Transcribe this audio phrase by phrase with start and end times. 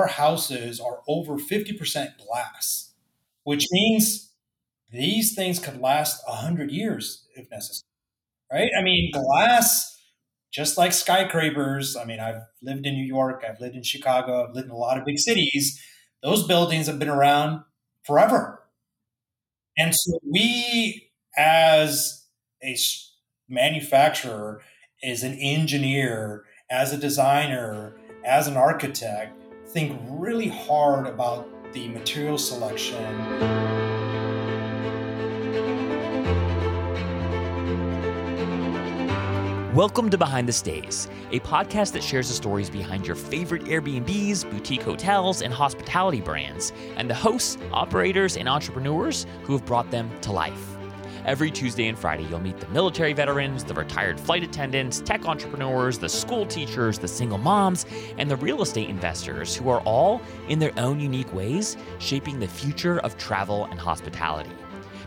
[0.00, 1.78] our houses are over 50%
[2.18, 2.92] glass,
[3.44, 4.32] which means
[4.90, 7.86] these things could last 100 years if necessary.
[8.52, 8.70] Right?
[8.76, 9.96] I mean, glass,
[10.52, 14.54] just like skyscrapers, I mean, I've lived in New York, I've lived in Chicago, I've
[14.54, 15.80] lived in a lot of big cities.
[16.22, 17.62] Those buildings have been around
[18.04, 18.64] forever.
[19.78, 22.26] And so we, as
[22.62, 22.76] a
[23.48, 24.62] manufacturer,
[25.02, 27.94] as an engineer, as a designer,
[28.24, 29.39] as an architect,
[29.72, 33.04] think really hard about the material selection.
[39.72, 44.50] Welcome to Behind the Stays, a podcast that shares the stories behind your favorite Airbnbs,
[44.50, 50.10] boutique hotels, and hospitality brands, and the hosts, operators, and entrepreneurs who have brought them
[50.22, 50.69] to life.
[51.26, 55.98] Every Tuesday and Friday, you'll meet the military veterans, the retired flight attendants, tech entrepreneurs,
[55.98, 57.84] the school teachers, the single moms,
[58.16, 62.48] and the real estate investors who are all, in their own unique ways, shaping the
[62.48, 64.50] future of travel and hospitality.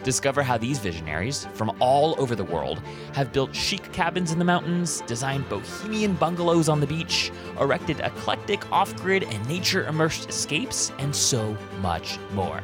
[0.04, 2.82] Discover how these visionaries from all over the world
[3.14, 8.70] have built chic cabins in the mountains, designed bohemian bungalows on the beach, erected eclectic
[8.72, 12.62] off grid and nature immersed escapes, and so much more.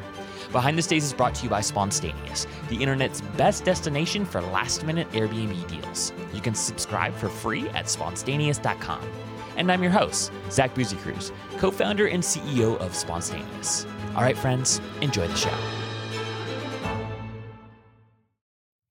[0.52, 4.84] Behind the Stays is brought to you by Spontaneous, the internet's best destination for last
[4.84, 6.12] minute Airbnb deals.
[6.34, 9.02] You can subscribe for free at spontaneous.com.
[9.56, 13.86] And I'm your host, Zach Busekrus, co founder and CEO of Spontaneous.
[14.16, 15.54] All right, friends, enjoy the show.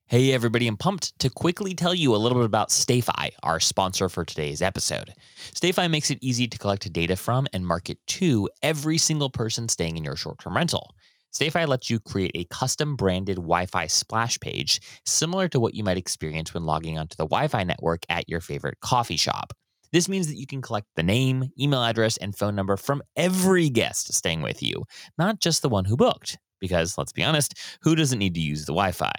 [0.05, 4.09] Hey, everybody, I'm pumped to quickly tell you a little bit about StayFi, our sponsor
[4.09, 5.13] for today's episode.
[5.53, 9.97] StayFi makes it easy to collect data from and market to every single person staying
[9.97, 10.95] in your short term rental.
[11.33, 15.83] StayFi lets you create a custom branded Wi Fi splash page, similar to what you
[15.83, 19.53] might experience when logging onto the Wi Fi network at your favorite coffee shop.
[19.91, 23.69] This means that you can collect the name, email address, and phone number from every
[23.69, 24.83] guest staying with you,
[25.17, 26.37] not just the one who booked.
[26.59, 29.11] Because let's be honest, who doesn't need to use the Wi Fi?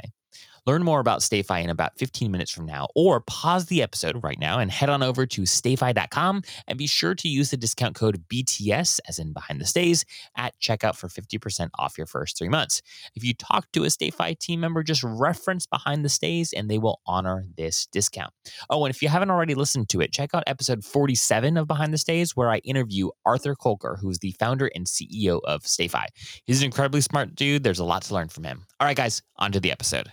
[0.67, 4.39] Learn more about StayFi in about 15 minutes from now, or pause the episode right
[4.39, 8.25] now and head on over to stayfi.com and be sure to use the discount code
[8.29, 10.05] BTS, as in behind the stays,
[10.37, 12.83] at checkout for 50% off your first three months.
[13.15, 16.79] If you talk to a StayFi team member, just reference behind the stays and they
[16.79, 18.33] will honor this discount.
[18.69, 21.93] Oh, and if you haven't already listened to it, check out episode 47 of Behind
[21.93, 26.07] the Stays, where I interview Arthur Kolker, who's the founder and CEO of StayFi.
[26.45, 27.63] He's an incredibly smart dude.
[27.63, 28.67] There's a lot to learn from him.
[28.79, 30.11] All right, guys, on to the episode.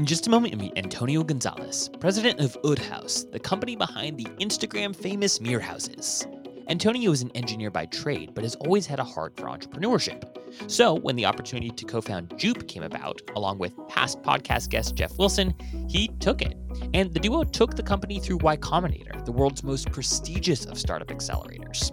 [0.00, 4.16] In just a moment, we meet Antonio Gonzalez, president of ÖÖD House, the company behind
[4.16, 6.26] the Instagram famous mirror houses.
[6.70, 10.22] Antonio is an engineer by trade, but has always had a heart for entrepreneurship.
[10.70, 14.94] So, when the opportunity to co found Jupe came about, along with past podcast guest
[14.94, 15.52] Jeff Wilson,
[15.88, 16.56] he took it.
[16.94, 21.08] And the duo took the company through Y Combinator, the world's most prestigious of startup
[21.08, 21.90] accelerators.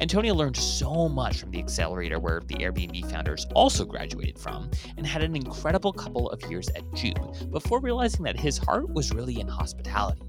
[0.00, 5.06] Antonio learned so much from the accelerator where the Airbnb founders also graduated from, and
[5.06, 9.38] had an incredible couple of years at Jupe before realizing that his heart was really
[9.38, 10.22] in hospitality.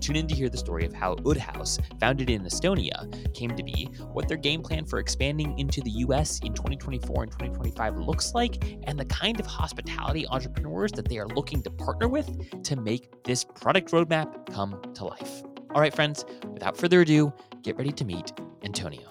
[0.00, 3.62] Tune in to hear the story of how ÖÖD House, founded in Estonia, came to
[3.62, 8.32] be, what their game plan for expanding into the US in 2024 and 2025 looks
[8.34, 12.76] like, and the kind of hospitality entrepreneurs that they are looking to partner with to
[12.76, 15.42] make this product roadmap come to life.
[15.74, 17.32] All right, friends, without further ado,
[17.62, 18.32] get ready to meet
[18.64, 19.06] Antonio.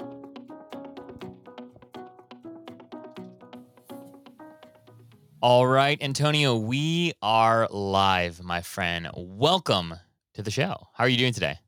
[5.41, 9.07] All right, Antonio, we are live, my friend.
[9.15, 9.93] Welcome
[10.39, 10.87] to the show.
[10.93, 11.59] How are you doing today?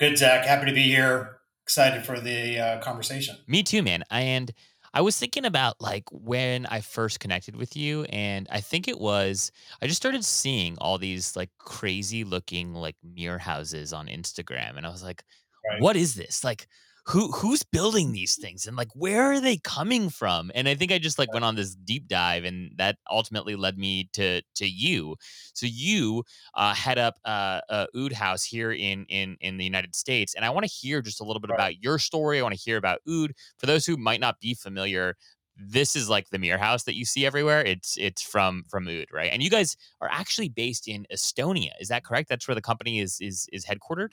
[0.00, 0.44] Good, Zach.
[0.44, 1.38] Happy to be here.
[1.62, 3.36] Excited for the uh, conversation.
[3.46, 4.02] Me too, man.
[4.10, 4.52] And
[4.92, 9.00] I was thinking about like when I first connected with you, and I think it
[9.00, 14.76] was I just started seeing all these like crazy looking like mirror houses on Instagram,
[14.76, 15.24] and I was like,
[15.70, 15.80] right.
[15.80, 16.44] "What is this?
[16.44, 16.66] Like,
[17.06, 20.50] who who's building these things and like where are they coming from?
[20.54, 23.78] And i think i just like went on this deep dive and that ultimately led
[23.78, 25.16] me to to you.
[25.52, 29.94] So you uh, head up uh, uh ÖÖD house here in in in the united
[29.94, 32.38] states and i want to hear just a little bit about your story.
[32.38, 33.32] I want to hear about ÖÖD.
[33.58, 35.16] For those who might not be familiar
[35.56, 37.62] this is like the mirror house that you see everywhere.
[37.64, 39.30] It's it's from from ÖÖD right?
[39.30, 41.72] And you guys are actually based in estonia.
[41.80, 42.30] Is that correct?
[42.30, 44.12] That's where the company is is is headquartered?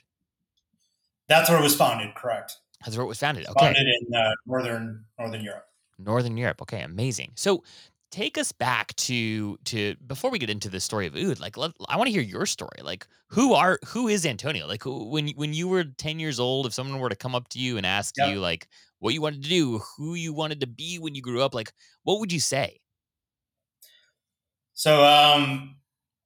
[1.30, 3.48] That's where it was founded correct that's where it was founded.
[3.48, 3.66] Okay.
[3.66, 5.66] Founded in uh, northern Northern Europe.
[6.00, 6.62] Northern Europe.
[6.62, 7.32] Okay, amazing.
[7.36, 7.64] So
[8.12, 11.40] take us back to to before we get into the story of ÖÖD.
[11.40, 12.82] Like, let, I want to hear your story.
[12.84, 14.68] Like, who are who is Antonio?
[14.68, 17.60] Like, when when you were ten years old, if someone were to come up to
[17.60, 18.30] you and ask yep.
[18.30, 18.68] you like
[19.00, 21.72] what you wanted to do, who you wanted to be when you grew up, like,
[22.04, 22.80] what would you say?
[24.74, 25.78] So, um,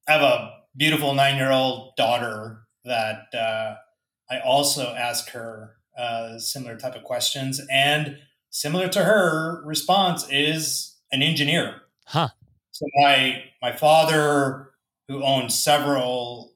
[0.08, 3.76] I have a beautiful nine year old daughter that uh,
[4.30, 8.18] I also ask her uh, similar type of questions, and
[8.50, 11.82] similar to her response is an engineer.
[12.06, 12.28] Huh.
[12.70, 14.72] So my my father,
[15.08, 16.52] who owned several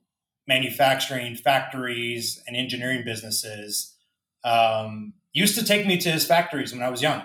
[0.46, 3.96] manufacturing factories and engineering businesses,
[4.44, 7.22] um, used to take me to his factories when I was young.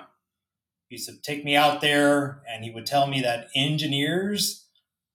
[0.89, 4.67] He used to take me out there, and he would tell me that engineers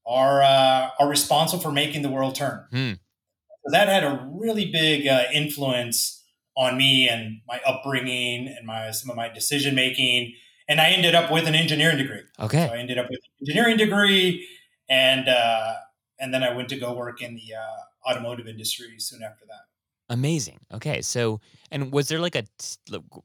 [0.07, 2.65] are uh, are responsible for making the world turn.
[2.71, 2.93] Hmm.
[3.65, 6.20] So that had a really big uh, influence
[6.57, 10.35] on me and my upbringing and my some of my decision making.
[10.69, 12.23] And I ended up with an engineering degree.
[12.39, 12.67] Okay.
[12.67, 14.47] So I ended up with an engineering degree,
[14.89, 15.75] and uh,
[16.21, 19.63] and then I went to go work in the uh, automotive industry soon after that.
[20.11, 20.59] Amazing.
[20.73, 21.03] Okay.
[21.03, 22.45] So, and was there like a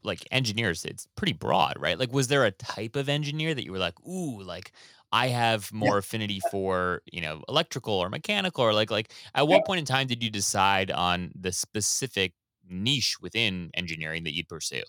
[0.04, 0.86] like engineers?
[0.86, 2.00] It's pretty broad, right?
[2.00, 4.72] Like, was there a type of engineer that you were like, ooh, like
[5.12, 9.66] I have more affinity for, you know, electrical or mechanical, or like, like at what
[9.66, 12.33] point in time did you decide on the specific
[12.70, 14.84] niche within engineering that you'd pursue?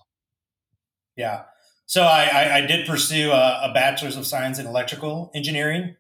[1.17, 1.43] Yeah.
[1.87, 5.97] So I, I, I did pursue a, a, bachelor's of science in electrical engineering.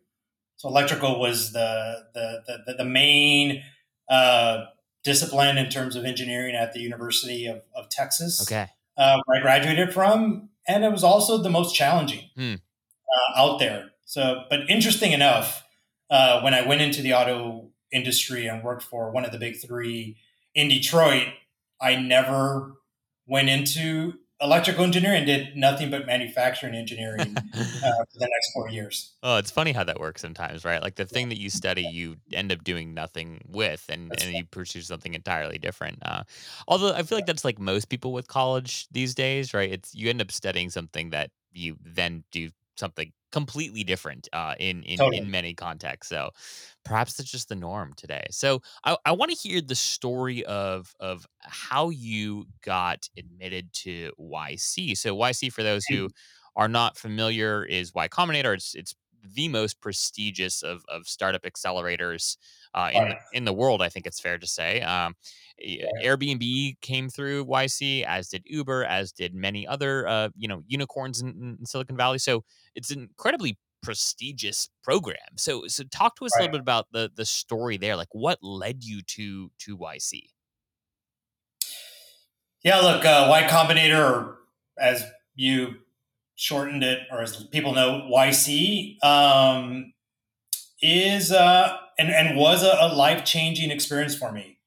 [0.57, 3.63] So electrical was the the the, the main
[4.09, 4.65] uh,
[5.05, 8.43] discipline in terms of engineering at the University of, of Texas.
[8.43, 8.69] Okay.
[8.97, 12.55] Uh, where I graduated from, and it was also the most challenging hmm.
[12.55, 13.91] uh, out there.
[14.07, 15.65] So, but interesting enough,
[16.09, 19.57] uh, when I went into the auto industry and worked for one of the big
[19.61, 20.17] three
[20.55, 21.29] in Detroit,
[21.81, 22.75] I never
[23.27, 28.69] went into electrical engineering and did nothing but manufacturing engineering uh, for the next four
[28.69, 29.15] years.
[29.23, 30.83] Oh, it's funny how that works sometimes, right?
[30.83, 34.45] Like the thing that you study, you end up doing nothing with, and, and you
[34.45, 35.99] pursue something entirely different.
[36.05, 36.25] Uh,
[36.69, 39.73] although I feel like that's like most people with college these days, right?
[39.73, 44.83] It's you end up studying something that you then do something completely different uh, in
[44.85, 45.19] in, totally.
[45.19, 46.09] in many contexts.
[46.11, 46.31] So
[46.85, 48.27] perhaps that's just the norm today.
[48.31, 54.13] So I, I want to hear the story of of how you got admitted to
[54.19, 54.97] YC.
[54.97, 56.09] So YC, for those who
[56.55, 58.55] are not familiar, is Y Combinator.
[58.55, 58.95] It's it's
[59.35, 62.37] the most prestigious of, of startup accelerators
[62.77, 63.19] uh, in, right.
[63.33, 64.83] in the world, I think it's fair to say.
[64.83, 65.17] Um,
[65.59, 65.87] yeah.
[66.05, 71.23] Airbnb came through YC, as did Uber, as did many other uh, you know unicorns
[71.23, 72.19] in, in, Silicon Valley.
[72.19, 72.45] So
[72.75, 75.17] it's an incredibly prestigious program.
[75.37, 76.43] So so talk to us right.
[76.43, 77.97] a little bit about the the story there.
[77.97, 80.25] Like what led you to to YC?
[82.63, 84.39] Yeah, look, uh, Y Combinator, or
[84.79, 85.77] as you
[86.35, 89.95] shortened it, or as people know, YC, um,
[90.83, 94.59] is uh, and and was a, a life changing experience for me.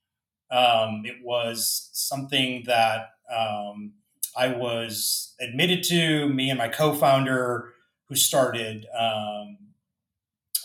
[0.52, 3.94] Um, it was something that um,
[4.36, 7.74] I was admitted to, me and my co founder,
[8.08, 9.58] who started um,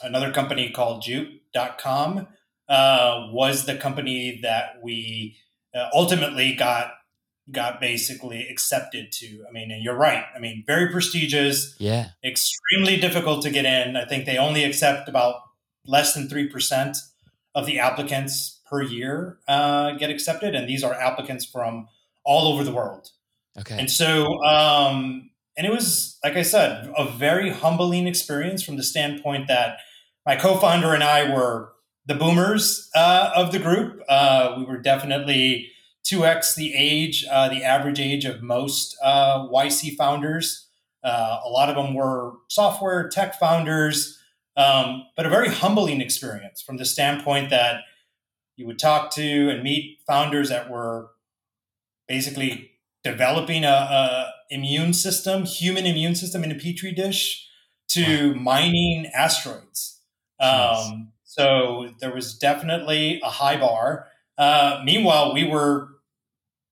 [0.03, 2.29] another company called Jupe.com,
[2.69, 5.37] uh, was the company that we
[5.75, 6.93] uh, ultimately got
[7.51, 9.45] got basically accepted to.
[9.47, 10.25] I mean, and you're right.
[10.35, 11.75] I mean, very prestigious.
[11.79, 12.09] Yeah.
[12.25, 13.97] Extremely difficult to get in.
[13.97, 15.37] I think they only accept about
[15.87, 16.99] less than 3%
[17.55, 21.89] of the applicants per year uh, get accepted, and these are applicants from
[22.25, 23.11] all over the world.
[23.59, 23.79] Okay.
[23.79, 28.83] And so, um, and it was, like I said, a very humbling experience from the
[28.83, 29.79] standpoint that
[30.27, 31.73] my co-founder and I were
[32.07, 34.03] the boomers uh, of the group.
[34.09, 35.71] Uh, we were definitely
[36.05, 40.67] 2x the age, uh, the average age of most uh, YC founders.
[41.03, 44.19] Uh, a lot of them were software tech founders,
[44.57, 47.83] um, but a very humbling experience from the standpoint that
[48.57, 51.11] you would talk to and meet founders that were
[52.07, 52.71] basically
[53.03, 57.49] developing a, a immune system, human immune system in a petri dish,
[57.89, 58.41] to wow.
[58.41, 60.01] mining asteroids.
[60.41, 64.07] Um, so there was definitely a high bar.
[64.39, 65.89] Uh, meanwhile, we were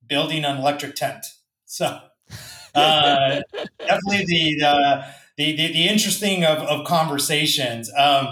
[0.07, 1.25] building an electric tent.
[1.65, 2.01] So
[2.75, 3.41] uh,
[3.79, 5.05] definitely the, the,
[5.51, 7.91] the, the, interesting of, of conversations.
[7.97, 8.29] Um,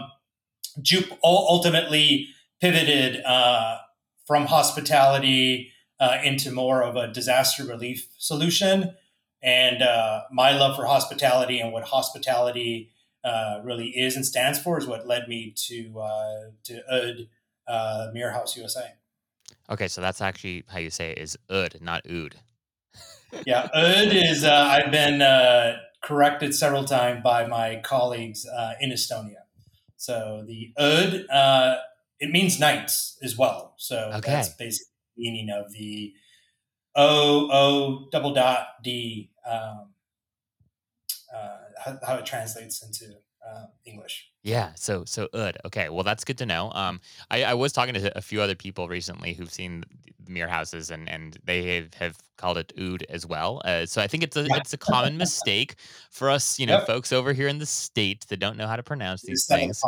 [0.81, 2.29] Jupe ultimately
[2.61, 3.79] pivoted uh,
[4.26, 8.95] from hospitality uh, into more of a disaster relief solution.
[9.43, 12.90] And uh, my love for hospitality and what hospitality
[13.25, 17.29] uh, really is and stands for is what led me to uh, to ÖÖD
[17.67, 18.95] uh, Mirror House USA.
[19.69, 22.37] Okay, so that's actually how you say it is UD, not UD.
[23.47, 24.45] yeah, UD is.
[24.45, 25.21] I've been
[26.02, 28.47] corrected several times by my colleagues
[28.80, 29.45] in Estonia.
[29.97, 31.26] So the UD
[32.21, 33.75] it means knights as well.
[33.78, 34.33] So okay.
[34.33, 36.12] that's basically the meaning of the
[36.95, 39.30] O O double dot D.
[39.50, 39.95] Um,
[41.35, 43.14] uh, how, how, it translates into
[43.50, 44.33] uh, English.
[44.42, 45.59] Yeah, so so Oud.
[45.66, 46.71] Okay, well that's good to know.
[46.73, 49.85] Um, I, I was talking to a few other people recently who've seen
[50.19, 53.61] the mirror houses and and they have, have called it ood as well.
[53.66, 54.57] Uh, so I think it's a Yeah.
[54.57, 55.75] it's a common mistake
[56.11, 56.87] for us, you know, Yep.
[56.87, 59.87] folks over here in the state that don't know how to pronounce these things.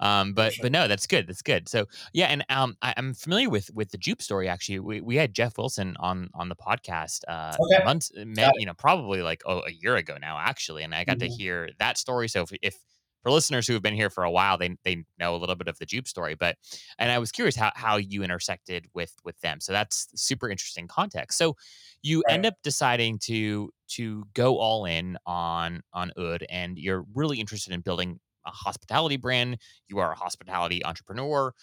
[0.00, 0.62] Um, but sure.
[0.62, 1.26] but no, that's good.
[1.28, 1.68] That's good.
[1.68, 4.48] So yeah, and um, I, I'm familiar with with the Jupe story.
[4.48, 7.82] Actually, we, we had Jeff Wilson on on the podcast uh Okay.
[7.82, 11.26] months, you know, probably like oh, a year ago now, actually, and I got to
[11.26, 11.36] Mhm.
[11.36, 12.28] hear that story.
[12.28, 12.78] So if, if
[13.22, 15.68] for listeners who have been here for a while, they they know a little bit
[15.68, 16.34] of the Jupe story.
[16.34, 16.56] But
[16.98, 19.60] and I was curious how how you intersected with with them.
[19.60, 21.38] So that's super interesting context.
[21.38, 21.56] So
[22.02, 27.38] you end up deciding to to go all in on on ÖÖD, and you're really
[27.38, 29.56] interested in building a hospitality brand
[29.88, 31.54] you are a hospitality entrepreneur.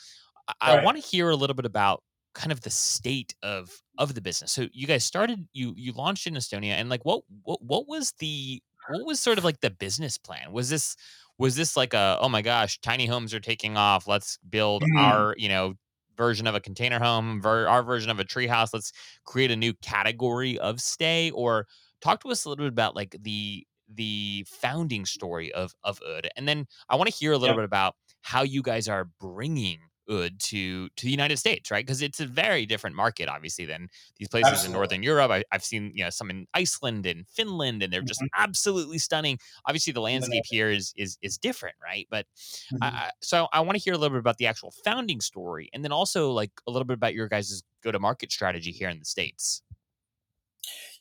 [0.62, 4.13] I, I want to hear a little bit about kind of the state of of
[4.13, 4.51] the business.
[4.51, 8.13] So you guys started you you launched in Estonia and like what what what was
[8.20, 10.51] the what was sort of like the business plan?
[10.51, 10.96] Was this
[11.39, 14.08] was this like a oh my gosh, tiny homes are taking off.
[14.08, 14.96] Let's build Mhm.
[14.96, 15.75] our, you know,
[16.17, 18.74] version of a container home, ver- our version of a treehouse.
[18.74, 18.93] Let's
[19.25, 21.67] create a new category of stay or
[22.01, 26.29] talk to us a little bit about like the the founding story of of ÖÖD.
[26.38, 29.79] And then I want to hear a little bit about how you guys are bringing
[30.10, 31.86] ÖÖD to to the United States, right?
[31.86, 35.32] Because it's a very different market, obviously, than these places in Northern Europe.
[35.32, 38.30] I, I've seen you know some in Iceland and Finland, and they're just Mhm.
[38.38, 39.39] absolutely stunning.
[39.66, 42.08] Obviously, the landscape here is is is different, right?
[42.10, 42.25] But
[42.72, 42.80] Mhm.
[42.82, 45.84] I, so I want to hear a little bit about the actual founding story, and
[45.84, 49.00] then also like a little bit about your guys' go to market strategy here in
[49.00, 49.62] the states.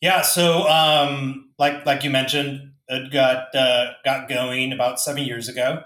[0.00, 0.22] Yeah.
[0.22, 5.84] So, um, like like you mentioned, it got uh, got going about seven years ago.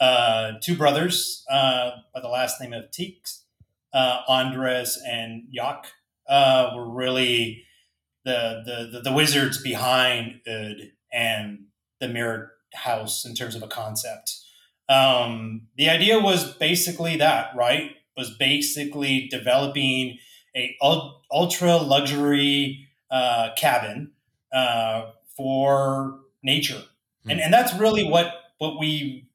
[0.00, 3.42] Uh, two brothers uh, by the last name of Teeks,
[3.92, 5.86] uh, Andres and Jaak,
[6.28, 7.64] uh, were really
[8.24, 11.66] the, the the the wizards behind ÖÖD and
[12.00, 14.38] the Mirror house in terms of a concept.
[14.88, 17.92] Um, the idea was basically that, right?
[18.16, 20.18] Was basically developing
[20.56, 24.12] a ul- ultra luxury uh, cabin
[24.52, 26.82] uh, for nature,
[27.24, 27.30] Hmm.
[27.32, 29.28] and and that's really what what we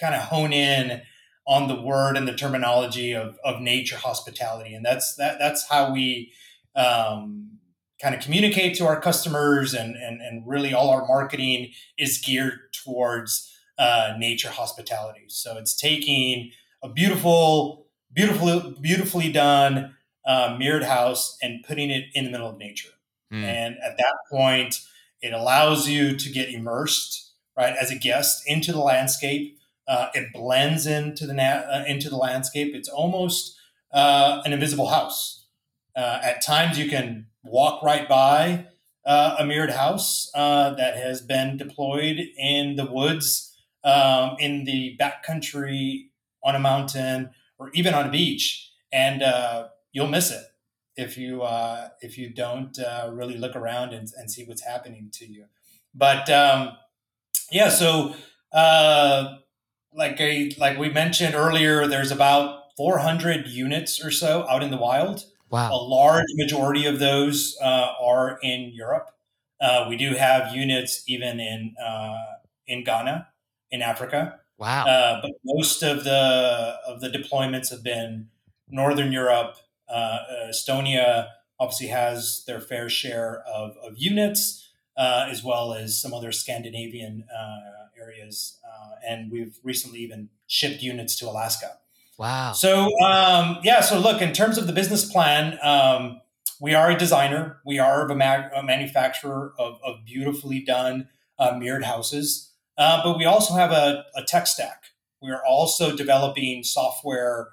[0.00, 1.02] kind of hone in
[1.46, 5.92] on the word and the terminology of, of nature hospitality, and that's that that's how
[5.92, 6.32] we
[6.76, 7.58] um,
[8.00, 12.58] kind of communicate to our customers, and and and really all our marketing is geared
[12.72, 15.24] towards uh, nature hospitality.
[15.28, 16.52] So it's taking
[16.82, 22.58] a beautiful, beautifully, beautifully done uh, mirrored house and putting it in the middle of
[22.58, 22.90] nature.
[23.30, 23.44] Hmm.
[23.44, 24.80] And at that point,
[25.22, 29.58] it allows you to get immersed, right, as a guest into the landscape.
[29.90, 32.76] Uh, it blends into the na- uh, into the landscape.
[32.76, 33.58] It's almost
[33.92, 35.46] uh, an invisible house.
[35.96, 38.66] Uh, at times, you can walk right by
[39.04, 44.96] uh, a mirrored house uh, that has been deployed in the woods, um, in the
[45.00, 46.10] backcountry,
[46.44, 49.24] on a mountain, or even on a beach, and
[49.90, 50.44] you'll miss it
[50.96, 51.42] if you
[52.00, 52.78] if you don't
[53.10, 55.46] really look around and, and see what's happening to you.
[55.92, 56.76] But um,
[57.50, 58.14] yeah, so
[58.52, 59.38] uh,
[59.94, 64.76] like a like we mentioned earlier, there's about 400 units or so out in the
[64.76, 65.24] wild.
[65.50, 65.72] Wow.
[65.72, 69.10] A large majority of those uh, are in Europe.
[69.60, 72.24] Uh, we do have units even in uh,
[72.66, 73.28] in Ghana,
[73.70, 74.40] in Africa.
[74.58, 74.86] Wow.
[74.86, 78.28] Uh, but most of the of the deployments have been
[78.68, 79.56] Northern Europe.
[79.88, 81.28] Uh, uh, Estonia
[81.58, 87.24] obviously has their fair share of, of units, uh, as well as some other Scandinavian
[87.34, 88.58] uh, areas.
[88.64, 91.78] Uh, and we've recently even shipped units to Alaska.
[92.18, 92.52] wow.
[92.52, 96.20] So um, yeah, so look, in terms of the business plan, um,
[96.60, 97.60] we are a designer.
[97.64, 103.24] We are a, a manufacturer of, of beautifully done uh, mirrored houses, uh, but we
[103.24, 104.84] also have a, a tech stack.
[105.22, 107.48] We are also developing software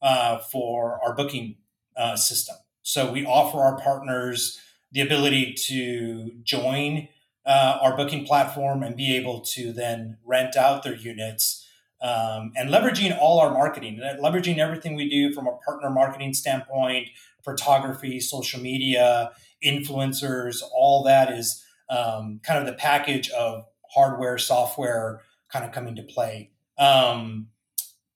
[0.00, 1.56] uh, for our booking
[1.96, 2.56] uh, system.
[2.82, 7.08] So we offer our partners the ability to join
[7.44, 11.66] uh, our booking platform and be able to then rent out their units
[12.00, 17.08] um, and leveraging all our marketing, leveraging everything we do from a partner marketing standpoint,
[17.44, 19.30] photography, social media,
[19.64, 25.86] influencers, all that is um, kind of the package of hardware, software kind of come
[25.86, 26.50] into play.
[26.78, 27.48] Um,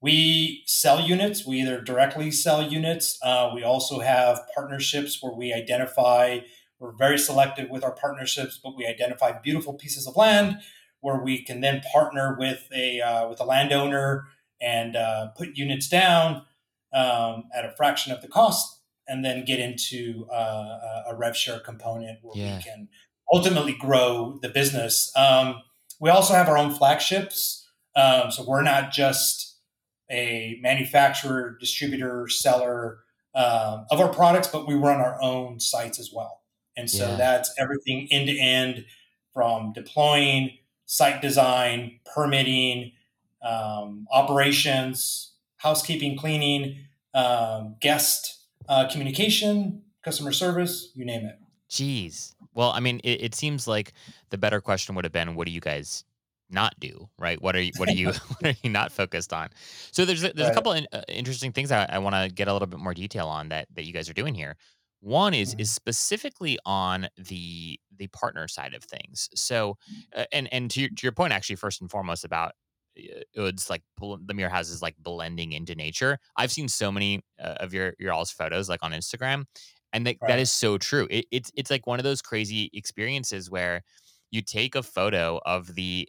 [0.00, 1.47] we sell units.
[1.47, 3.18] We either directly sell units.
[3.23, 6.40] Uh, we also have partnerships where we identify.
[6.78, 10.59] We're very selective with our partnerships, but we identify beautiful pieces of land
[11.00, 14.26] where we can then partner with a uh, with a landowner
[14.61, 16.42] and uh, put units down
[16.92, 21.61] um, at a fraction of the cost, and then get into uh, a rev share
[21.61, 22.56] component where Yeah.
[22.56, 22.88] we can
[23.33, 25.12] ultimately grow the business.
[25.16, 25.62] Um,
[26.00, 27.68] we also have our own flagships.
[27.95, 29.56] Um, so we're not just
[30.11, 32.99] a manufacturer, distributor, seller
[33.35, 36.42] uh, of our products, but we run our own sites as well.
[36.76, 37.16] And so yeah.
[37.16, 38.85] that's everything end to end
[39.33, 40.50] from deploying,
[40.87, 42.92] site design, permitting,
[43.42, 46.78] um, operations, housekeeping, cleaning,
[47.14, 51.38] um, guest uh, communication, customer service, you name it.
[51.71, 52.35] Jeez.
[52.54, 53.92] Well, I mean, it, it, seems like
[54.30, 56.04] the better question would have been, what do you guys
[56.49, 57.09] not do?
[57.18, 57.40] Right?
[57.42, 57.73] What are you?
[57.76, 58.06] What are you?
[58.38, 59.49] what are you not focused on?
[59.90, 60.52] So there's a, there's right.
[60.52, 62.95] a couple of uh, interesting things I, I want to get a little bit more
[62.95, 64.56] detail on that that you guys are doing here.
[65.07, 69.29] One is is specifically on the the partner side of things.
[69.37, 69.77] So,
[70.17, 72.55] uh, and and to your, to your point, actually, first and foremost about
[72.97, 76.19] it's like the mirror houses like blending into nature.
[76.37, 79.45] I've seen so many uh, of your your all's photos like on Instagram,
[79.93, 80.29] and that, right.
[80.29, 81.07] that is so true.
[81.09, 83.83] It, it's it's like one of those crazy experiences where
[84.33, 86.09] you take a photo of the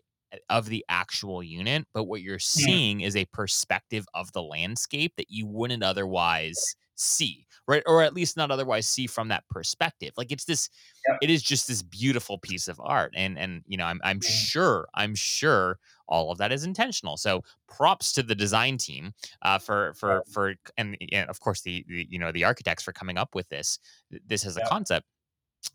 [0.50, 5.27] of the actual unit, but what you're seeing is a perspective of the landscape that
[5.30, 7.84] you wouldn't otherwise see, right?
[7.86, 10.12] Or at least not otherwise see from that perspective.
[10.18, 10.70] Like it's this,
[11.08, 11.18] yep.
[11.22, 14.30] it is just this beautiful piece of art, and and you know, I'm I'm yeah.
[14.30, 17.18] sure, I'm sure all of that is intentional.
[17.18, 21.86] So props to the design team uh, for for for and know, of course the,
[21.88, 23.80] the, you know the architects for coming up with this
[24.25, 25.06] this as a concept.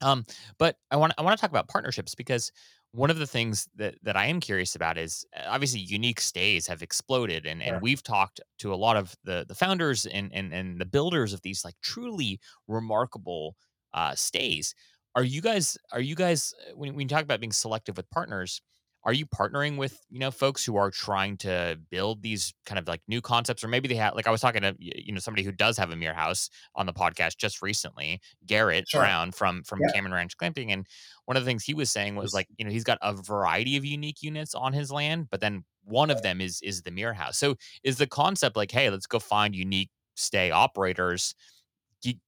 [0.00, 0.24] Um,
[0.58, 2.50] but I want I want to talk about partnerships because
[2.92, 6.66] one of the things that that I am curious about is uh, obviously unique stays
[6.66, 10.52] have exploded and, and we've talked to a lot of the the founders and and,
[10.52, 13.56] and the builders of these like truly remarkable
[13.94, 14.74] uh, stays.
[15.14, 18.08] Are you guys are you guys uh, when, when you talk about being selective with
[18.10, 18.60] partners,
[19.04, 22.86] are you partnering with you know folks who are trying to build these kind of
[22.86, 25.42] like new concepts or maybe they have like i was talking to you know somebody
[25.42, 29.00] who does have a mirror house on the podcast just recently garrett sure.
[29.00, 29.92] brown from from yeah.
[29.92, 30.86] cameron ranch glamping and
[31.24, 33.76] one of the things he was saying was like you know he's got a variety
[33.76, 37.14] of unique units on his land but then one of them is is the mirror
[37.14, 41.34] house so is the concept like hey let's go find unique stay operators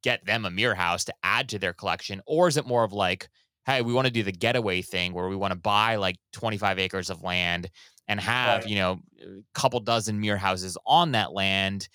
[0.02, 2.92] get them a mirror house to add to their collection or is it more of
[2.92, 3.28] like
[3.66, 6.78] hey, we want to do the getaway thing where we want to buy like 25
[6.78, 7.70] acres of land
[8.06, 8.68] and have, right.
[8.68, 11.88] you know, a couple dozen mirror houses on that land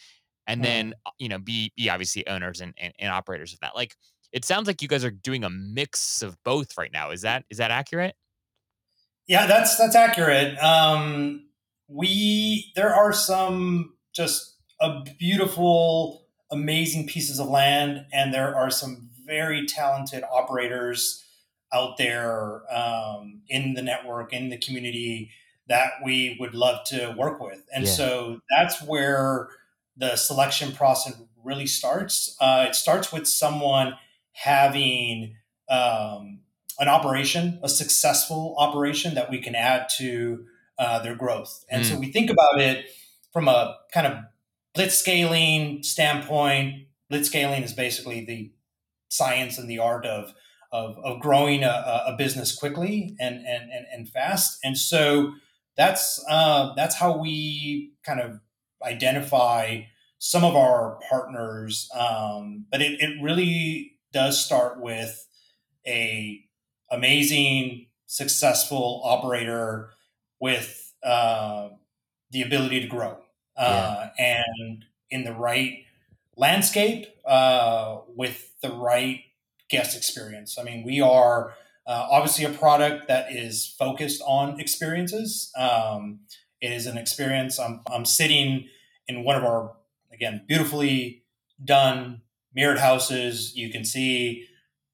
[0.48, 0.64] and mm.
[0.64, 3.76] then, uh, you know, be be obviously owners and, and, and operators of that.
[3.76, 3.96] Like
[4.32, 7.12] it sounds like you guys are doing a mix of both right now.
[7.12, 8.16] Is that is that accurate?
[9.28, 10.58] Yeah, that's that's accurate.
[10.62, 11.46] Um
[11.88, 19.10] we there are some just a beautiful amazing pieces of land and there are some
[19.26, 21.24] very talented operators
[21.74, 25.32] out there um, in the network, in the community
[25.68, 27.64] that we would love to work with.
[27.74, 27.92] And yeah.
[27.92, 29.50] so that's where
[29.96, 32.36] the selection process really starts.
[32.40, 33.94] Uh, it starts with someone
[34.32, 35.36] having
[35.70, 36.40] um,
[36.80, 40.46] an operation, a successful operation that we can add to
[40.80, 41.66] uh, their growth.
[41.70, 41.90] And mm.
[41.90, 42.86] so we think about it
[43.32, 44.18] from a kind of
[44.74, 46.88] blitz scaling standpoint.
[47.10, 48.52] Blitz scaling is basically the
[49.10, 50.34] science and the art of
[50.72, 54.60] of, of growing a, a business quickly and, and, and, and, fast.
[54.64, 55.34] And so
[55.76, 58.40] that's, uh, that's how we kind of
[58.84, 59.82] identify
[60.20, 61.90] some of our partners.
[61.98, 65.28] Um, but it, it really does start with
[65.88, 66.44] a
[66.92, 69.92] amazing, successful operator
[70.40, 71.70] with uh,
[72.32, 73.18] the ability to grow
[73.58, 74.46] uh, yeah.
[74.58, 75.86] and in the right
[76.36, 79.22] landscape uh, with the right
[79.70, 80.58] guest experience.
[80.58, 81.54] I mean, we are
[81.88, 85.52] uh, obviously a product that is focused on experiences.
[85.58, 86.22] Um,
[86.62, 87.60] it is an experience.
[87.60, 88.68] I'm, I'm sitting
[89.08, 89.76] in one of our,
[90.12, 91.24] again, beautifully
[91.64, 92.22] done
[92.54, 93.56] mirrored houses.
[93.56, 94.48] You can see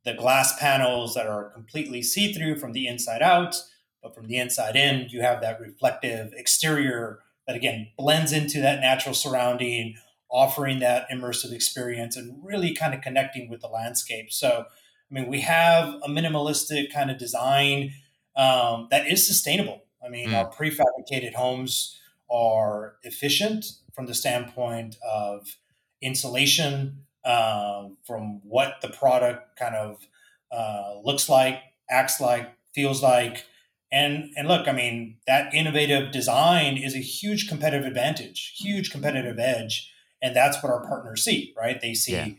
[0.04, 3.56] the glass panels that are completely see through from the inside out,
[4.04, 8.82] but from the inside in, you have that reflective exterior that, again, blends into that
[8.82, 9.96] natural surrounding
[10.30, 14.32] offering that immersive experience and really kind of connecting with the landscape.
[14.32, 17.94] So, I mean, we have a minimalistic kind of design
[18.36, 19.84] um, that is sustainable.
[20.06, 20.38] I mean, mm.
[20.38, 21.98] our prefabricated homes
[22.30, 25.58] are efficient from the standpoint of
[26.02, 30.08] insulation, uh, from what the product kind of
[30.52, 31.60] uh, looks like,
[31.90, 33.46] acts like, feels like.
[33.92, 39.40] And, and look, I mean, that innovative design is a huge competitive advantage, huge competitive
[39.40, 39.92] edge
[40.26, 41.80] and that's what our partners see, right?
[41.80, 42.30] They see yeah.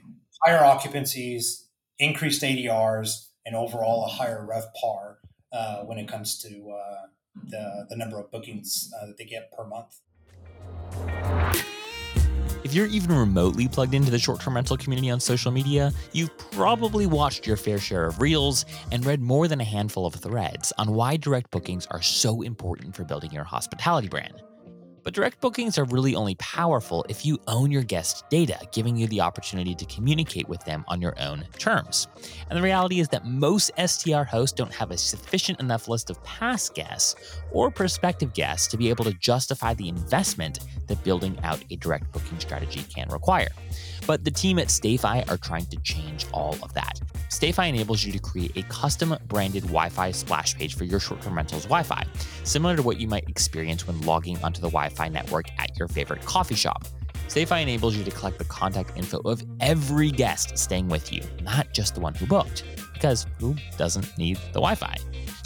[0.45, 1.69] higher occupancies,
[2.01, 5.15] increased ADRs, and overall a higher RevPAR
[5.53, 7.07] uh, when it comes to uh,
[7.49, 10.01] the, the number of bookings uh, that they get per month.
[12.65, 16.37] If you're even remotely plugged into the short term rental community on social media, you've
[16.51, 20.73] probably watched your fair share of reels and read more than a handful of threads
[20.77, 24.43] on why direct bookings are so important for building your hospitality brand.
[25.07, 29.07] But direct bookings are really only powerful if you own your guest data, giving you
[29.07, 32.09] the opportunity to communicate with them on your own terms.
[32.51, 36.21] And the reality is that most STR hosts don't have a sufficient enough list of
[36.25, 37.15] past guests
[37.53, 42.11] or prospective guests to be able to justify the investment that building out a direct
[42.11, 43.51] booking strategy can require.
[44.07, 47.01] But the team at StayFi are trying to change all of that.
[47.29, 51.21] StayFi enables you to create a custom branded Wi Fi splash page for your short
[51.23, 52.05] term rentals Wi Fi,
[52.45, 55.89] similar to what you might experience when logging onto the Wi Fi network at your
[55.89, 56.85] favorite coffee shop.
[57.29, 61.73] StayFi enables you to collect the contact info of every guest staying with you, not
[61.73, 64.97] just the one who booked, because who doesn't need the Wi Fi?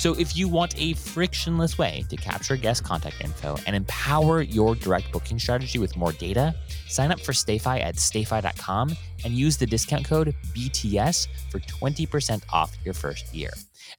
[0.00, 4.74] So, if you want a frictionless way to capture guest contact info and empower your
[4.74, 6.54] direct booking strategy with more data,
[6.88, 12.74] sign up for StayFi at stayfi.com and use the discount code BTS for 20% off
[12.82, 13.50] your first year.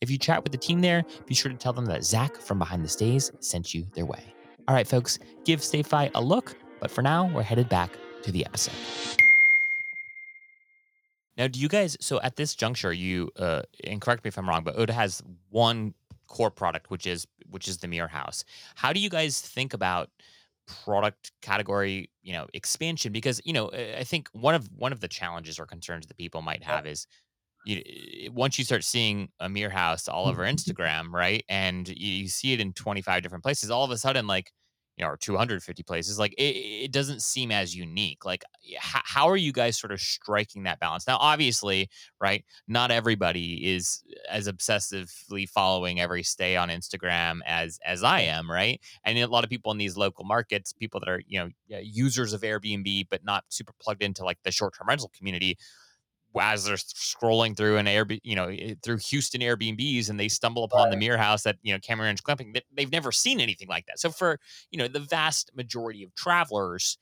[0.01, 2.57] If you chat with the team there, be sure to tell them that Zach from
[2.57, 4.33] Behind the Stays sent you their way.
[4.67, 7.91] All right, folks, give StayFi a look, but for now, we're headed back
[8.23, 8.73] to the episode.
[11.37, 11.97] Now, do you guys?
[12.01, 15.23] So at this juncture, you uh, and correct me if I'm wrong, but Oda has
[15.49, 15.93] one
[16.27, 18.45] core product, which is which is the Mirror House.
[18.75, 20.09] How do you guys think about
[20.85, 23.11] product category, you know, expansion?
[23.11, 26.41] Because you know, I think one of one of the challenges or concerns that people
[26.41, 27.07] might have is
[27.65, 27.81] you
[28.33, 32.59] once you start seeing a mirror house all over Instagram, right, and you, see it
[32.59, 34.51] in 25 different places, all of a sudden, like
[35.01, 38.23] you know, or 250 places, like it, it doesn't seem as unique.
[38.23, 41.07] Like, h- how are you guys sort of striking that balance?
[41.07, 47.79] Now, obviously, right, not everybody is uh, as obsessively following every stay on Instagram as
[47.83, 48.79] as I am, right?
[49.03, 51.49] And a lot of people in these local markets, people that are you know
[51.81, 55.57] users of Airbnb but not super plugged into like the short term rental community,
[56.39, 60.63] as they're scrolling through an Air, you know, eh, through Houston Airbnbs, and they stumble
[60.63, 60.91] upon right.
[60.91, 62.59] the Mirror House at you know Cameron Ranch Glamping.
[62.75, 63.99] They've never seen anything like that.
[63.99, 64.39] So for
[64.71, 66.97] you know the vast majority of travelers,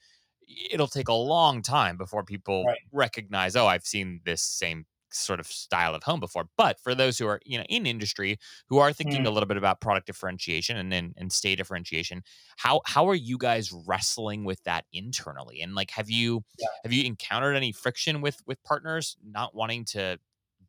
[0.71, 2.79] it'll take a long time before people right.
[2.91, 6.45] recognize, oh, I've seen this same sort of style of home before.
[6.57, 9.27] But for those who are, you know, in industry who are thinking mm.
[9.27, 12.23] a little bit about product differentiation and then and stay differentiation,
[12.57, 15.61] how how are you guys wrestling with that internally?
[15.61, 16.67] And like have you yeah.
[16.83, 20.19] have you encountered any friction with with partners not wanting to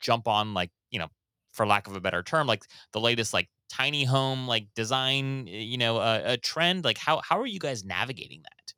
[0.01, 1.09] jump on like, you know,
[1.53, 5.79] for lack of a better term, like the latest like tiny home like design, you
[5.79, 6.85] know, uh, a trend?
[6.85, 8.75] Like how how are you guys navigating that?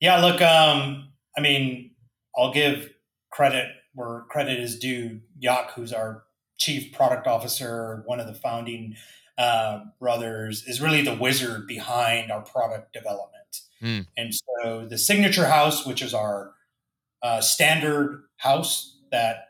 [0.00, 1.92] Yeah, look, um, I mean,
[2.36, 2.90] I'll give
[3.30, 6.24] credit where credit is due, Jaak, who's our
[6.56, 8.96] chief product officer, one of the founding
[9.38, 13.60] uh, brothers, is really the wizard behind our product development.
[13.82, 14.06] Mm.
[14.16, 16.54] And so the signature house, which is our
[17.22, 19.48] uh, standard house that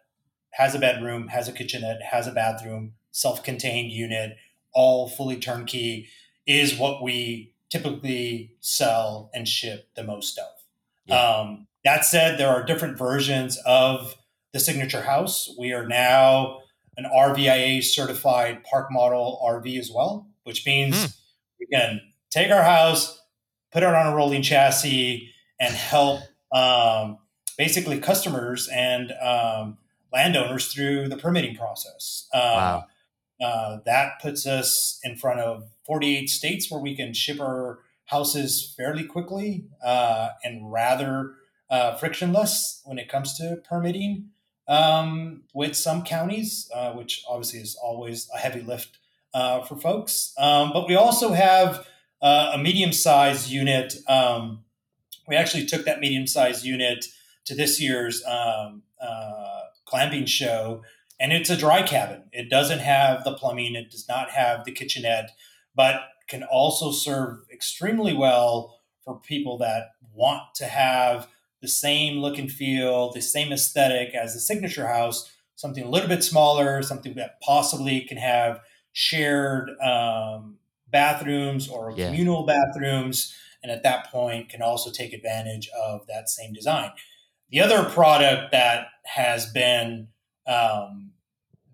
[0.53, 4.37] has a bedroom, has a kitchenette, has a bathroom, self contained unit,
[4.73, 6.09] all fully turnkey,
[6.47, 10.45] is what we typically sell and ship the most of.
[11.07, 11.21] Yeah.
[11.21, 14.17] Um, that said, there are different versions of
[14.53, 15.53] the signature house.
[15.59, 16.61] We are now
[16.97, 21.17] an RVIA certified park model RV as well, which means mm.
[21.59, 23.21] we can take our house,
[23.73, 26.21] put it on a rolling chassis, and help
[26.53, 27.19] um,
[27.57, 29.79] basically customers and um,
[30.13, 32.29] landowners through the permitting process.
[32.35, 32.85] Um, wow.
[33.43, 38.75] Uh, that puts us in front of 48 states where we can ship our houses
[38.77, 41.35] fairly quickly uh, and rather
[41.71, 44.29] uh, frictionless when it comes to permitting
[44.69, 48.99] um, with some counties, uh, which obviously is always a heavy lift
[49.35, 50.35] uh, for folks.
[50.39, 51.87] Um, but we also have
[52.21, 53.95] uh, a medium sized unit.
[54.09, 54.65] Um,
[55.27, 57.07] we actually took that medium sized unit
[57.45, 60.83] to this year's um, uh, glamping show,
[61.19, 62.25] and it's a dry cabin.
[62.33, 65.31] It doesn't have the plumbing, it does not have the kitchenette,
[65.75, 71.29] but can also serve extremely well for people that want to have
[71.63, 76.09] the same look and feel, the same aesthetic as the signature house, something a little
[76.09, 78.61] bit smaller, something that possibly can have
[78.93, 80.59] shared um,
[80.91, 82.07] bathrooms or yeah.
[82.07, 86.91] communal bathrooms, and at that point can also take advantage of that same design.
[87.51, 90.09] The other product that has been
[90.47, 91.13] um,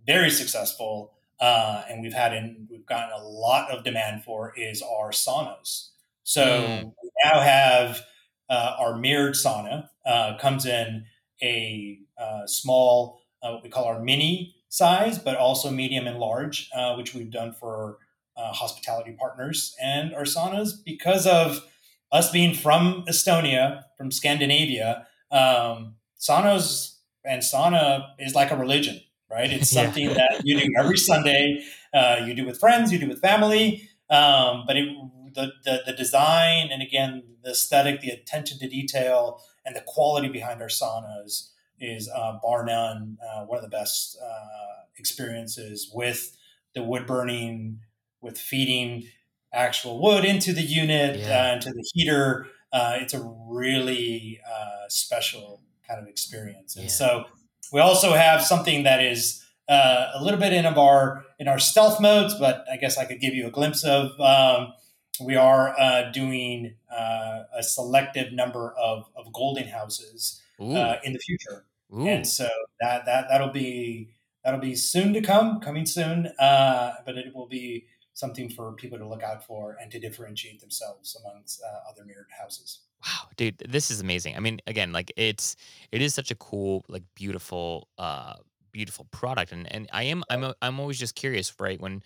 [0.06, 4.82] very successful uh, and we've had in we've gotten a lot of demand for is
[4.82, 5.90] our saunas.
[6.24, 6.84] So mm.
[6.84, 8.02] we now have
[8.48, 11.04] uh, our mirrored sauna uh, comes in
[11.42, 16.70] a uh, small, uh, what we call our mini size, but also medium and large,
[16.96, 17.98] which we've done for
[18.36, 19.74] hospitality partners.
[19.82, 21.64] And our saunas, because of
[22.12, 29.50] us being from Estonia, from Scandinavia, um, saunas and sauna is like a religion, right?
[29.50, 30.14] It's something yeah.
[30.14, 31.64] that you do every Sunday.
[31.92, 33.88] Uh, you do with friends, you do with family.
[34.10, 34.88] Um, but it,
[35.34, 40.28] the, the, the design and again the aesthetic, the attention to detail, and the quality
[40.28, 46.36] behind our saunas is uh, bar none uh, one of the best uh, experiences with
[46.74, 47.80] the wood burning,
[48.20, 49.04] with feeding
[49.52, 51.50] actual wood into the unit, yeah.
[51.50, 52.46] Uh, into the heater.
[52.72, 56.76] Uh, it's a really uh, special kind of experience.
[56.76, 56.90] And yeah.
[56.90, 57.24] so
[57.72, 61.58] we also have something that is uh, a little bit in of our in our
[61.58, 64.18] stealth modes, but I guess I could give you a glimpse of.
[64.20, 64.72] Um,
[65.20, 71.18] we are uh, doing uh, a selective number of, of golden houses uh, in the
[71.18, 72.06] future, Ooh.
[72.06, 72.48] and so
[72.80, 74.10] that that that'll be
[74.44, 76.26] that'll be soon to come, coming soon.
[76.38, 80.60] Uh, but it will be something for people to look out for and to differentiate
[80.60, 82.80] themselves amongst uh, other mirrored houses.
[83.06, 84.36] Wow, dude, this is amazing.
[84.36, 85.56] I mean, again, like it's
[85.92, 88.34] it is such a cool, like beautiful, uh,
[88.72, 91.80] beautiful product, and and I am I'm I'm always just curious, right?
[91.80, 92.02] When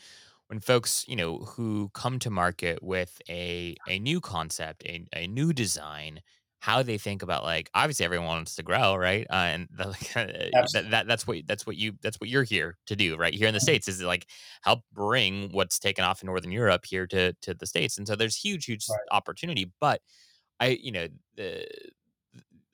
[0.52, 5.26] when folks you know who come to market with a a new concept, a a
[5.26, 6.20] new design,
[6.60, 9.86] how they think about like obviously everyone wants to grow right uh, and the,
[10.74, 13.48] that, that that's what that's what you that's what you're here to do right here
[13.48, 13.64] in the mm-hmm.
[13.64, 14.26] states is like
[14.62, 18.14] help bring what's taken off in northern europe here to to the states and so
[18.14, 19.00] there's huge huge right.
[19.10, 20.02] opportunity but
[20.60, 21.66] i you know the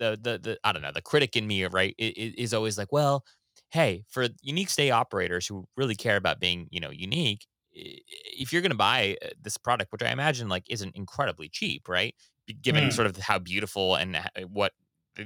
[0.00, 3.24] the the, the i don't know the critic in me right is always like well
[3.70, 7.46] hey for unique stay operators who really care about being you know unique
[7.78, 11.88] if you're going to buy uh, this product which i imagine like isn't incredibly cheap
[11.88, 12.14] right
[12.62, 12.92] given mm.
[12.92, 14.18] sort of how beautiful and
[14.50, 14.72] what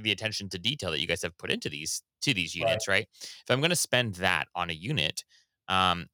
[0.01, 2.95] the attention to detail that you guys have put into these to these units, right?
[2.95, 3.07] right?
[3.13, 5.23] If I'm going to spend that on a unit,
[5.67, 6.07] um,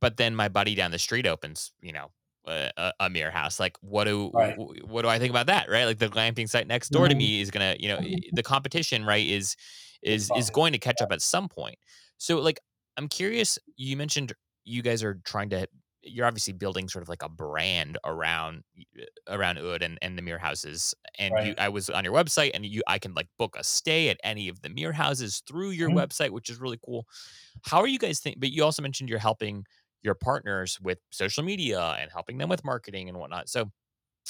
[0.00, 2.10] but then my buddy down the street opens, you know,
[2.46, 4.56] a, a mirror house, like what do right.
[4.58, 5.84] what do I think about that, right?
[5.84, 7.10] Like the glamping site next door mm-hmm.
[7.10, 8.00] to me is gonna, you know,
[8.32, 9.56] the competition, right, is
[10.02, 11.76] is is going to catch up at some point.
[12.18, 12.60] So, like,
[12.96, 13.58] I'm curious.
[13.76, 15.66] You mentioned you guys are trying to
[16.06, 18.62] you're obviously building sort of like a brand around
[19.00, 20.94] uh, around ÖÖD and, and the mirror houses.
[21.18, 21.46] And right.
[21.48, 24.18] you, I was on your website and you I can like book a stay at
[24.22, 25.98] any of the mirror houses through your mm-hmm.
[25.98, 27.06] website, which is really cool.
[27.64, 29.64] How are you guys think but you also mentioned you're helping
[30.02, 33.48] your partners with social media and helping them with marketing and whatnot.
[33.48, 33.70] So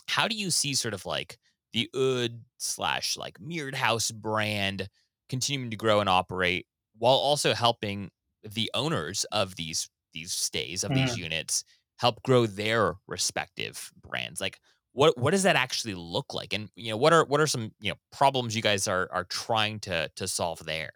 [0.07, 1.39] how do you see sort of like
[1.73, 4.89] the ÖÖD slash like mirrored house brand
[5.29, 6.67] continuing to grow and operate
[6.97, 8.11] while also helping
[8.45, 10.95] the owners of these these stays of mm.
[10.95, 11.65] these units
[11.99, 14.59] help grow their respective brands like
[14.93, 17.73] what what does that actually look like and you know what are what are some
[17.81, 20.93] you know problems you guys are are trying to to solve there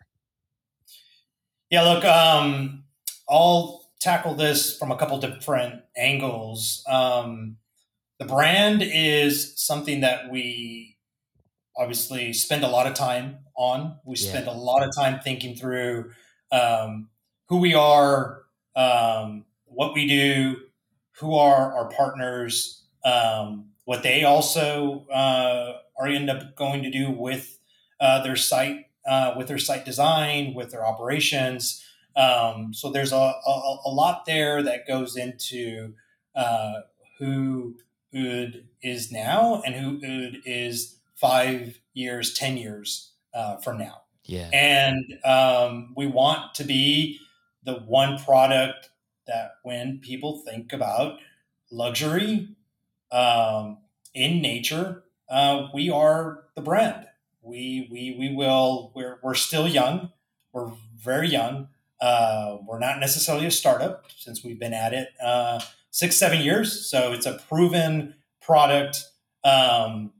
[1.71, 2.85] yeah look um
[3.29, 7.57] i'll tackle this from a couple different angles um
[8.19, 10.97] the brand is something that we
[11.77, 14.31] obviously spend a lot of time on we yeah.
[14.31, 16.11] spend a lot of time thinking through
[16.51, 17.09] um,
[17.49, 18.43] who we are
[18.79, 20.57] um, what we do,
[21.19, 27.11] who are our partners, um, what they also uh, are end up going to do
[27.11, 27.59] with
[28.01, 31.85] uh, their site, uh, with their site design, with their operations.
[32.15, 35.95] Um, so there's a, a, a, lot there that goes into
[36.35, 36.81] uh,
[37.19, 37.77] who
[38.15, 44.03] ÖÖD is now and who ÖÖD is five years, ten years uh, from now.
[44.25, 47.19] Yeah, and um, we want to be
[47.69, 48.89] the one product
[49.27, 51.19] that when people think about
[51.71, 52.49] luxury
[53.13, 53.77] um,
[54.15, 57.07] in nature, uh, we are the brand.
[57.43, 58.91] We we we will.
[58.95, 60.13] We're we're still young.
[60.53, 61.69] We're very young.
[62.01, 66.89] Uh, we're not necessarily a startup since we've been at it uh, six seven years.
[66.89, 69.05] So it's a proven product.
[69.45, 70.13] Um,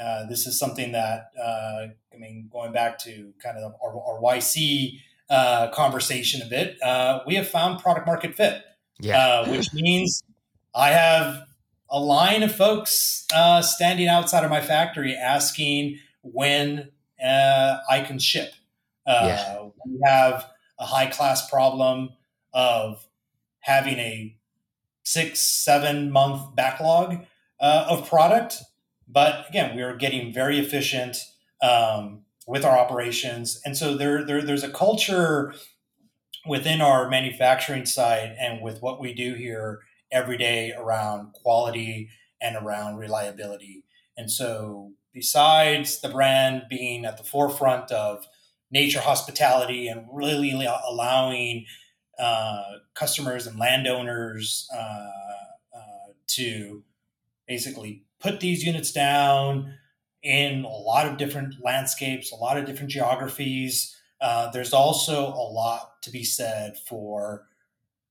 [0.00, 4.22] uh, this is something that uh, I mean, going back to kind of our, our
[4.22, 8.62] YC uh, conversation a bit, uh, we have found product market fit,
[9.00, 9.18] yeah.
[9.18, 10.22] uh, which means
[10.74, 11.46] I have
[11.90, 16.90] a line of folks uh, standing outside of my factory asking when
[17.24, 18.52] uh, I can ship.
[19.06, 19.68] Uh, yeah.
[19.86, 20.46] We have
[20.78, 22.10] a high class problem
[22.52, 23.06] of
[23.60, 24.36] having a
[25.04, 27.24] six, seven month backlog
[27.60, 28.62] of product.
[29.06, 31.18] But again, we are getting very efficient.
[31.62, 33.60] Um, with our operations.
[33.64, 35.54] And so there, there there's a culture
[36.46, 39.80] within our manufacturing side and with what we do here
[40.12, 43.84] every day around quality and around reliability.
[44.16, 48.26] And so besides the brand being at the forefront of
[48.70, 51.64] nature hospitality and really allowing
[52.18, 52.62] uh,
[52.94, 55.08] customers and landowners uh,
[55.76, 56.82] uh, to
[57.48, 59.74] basically put these units down
[60.24, 63.94] in a lot of different landscapes, a lot of different geographies.
[64.20, 67.46] Uh, there's also a lot to be said for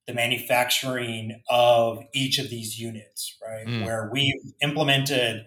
[0.05, 3.65] the manufacturing of each of these units, right?
[3.65, 3.85] Mm.
[3.85, 5.45] Where we've implemented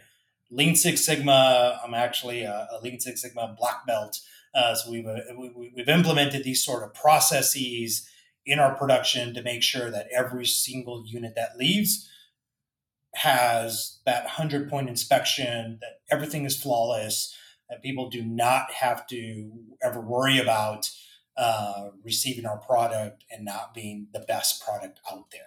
[0.50, 1.80] Lean Six Sigma.
[1.84, 4.20] I'm actually a, a Lean Six Sigma black belt.
[4.54, 8.08] Uh, so we've, uh, we, we've implemented these sort of processes
[8.44, 12.08] in our production to make sure that every single unit that leaves
[13.16, 17.34] has that 100 point inspection, that everything is flawless,
[17.70, 19.50] that people do not have to
[19.82, 20.90] ever worry about
[21.36, 25.40] uh, receiving our product and not being the best product out there.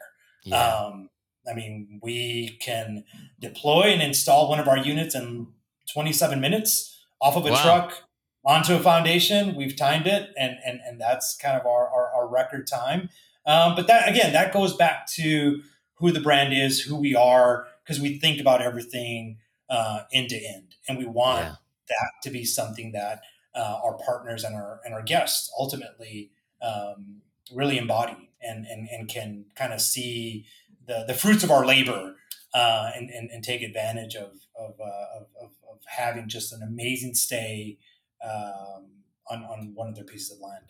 [0.43, 0.75] Yeah.
[0.75, 1.09] Um,
[1.49, 3.05] I mean, we can
[3.39, 5.47] deploy and install one of our units in
[5.93, 7.63] 27 minutes off of a wow.
[7.63, 8.03] truck
[8.45, 9.55] onto a foundation.
[9.55, 13.09] We've timed it, and and and that's kind of our our, our record time.
[13.45, 15.61] Um, but that again, that goes back to
[15.99, 19.37] who the brand is, who we are, because we think about everything
[19.69, 21.55] uh, end to end, and we want yeah.
[21.89, 23.21] that to be something that
[23.55, 26.31] uh, our partners and our and our guests ultimately
[26.61, 27.21] um,
[27.53, 30.45] really embody and, and and can kind of see
[30.87, 32.15] the the fruits of our labor
[32.53, 36.61] uh, and, and, and take advantage of of, uh, of, of, of having just an
[36.63, 37.77] amazing stay
[38.23, 38.87] um,
[39.29, 40.65] on on one of their pieces of land.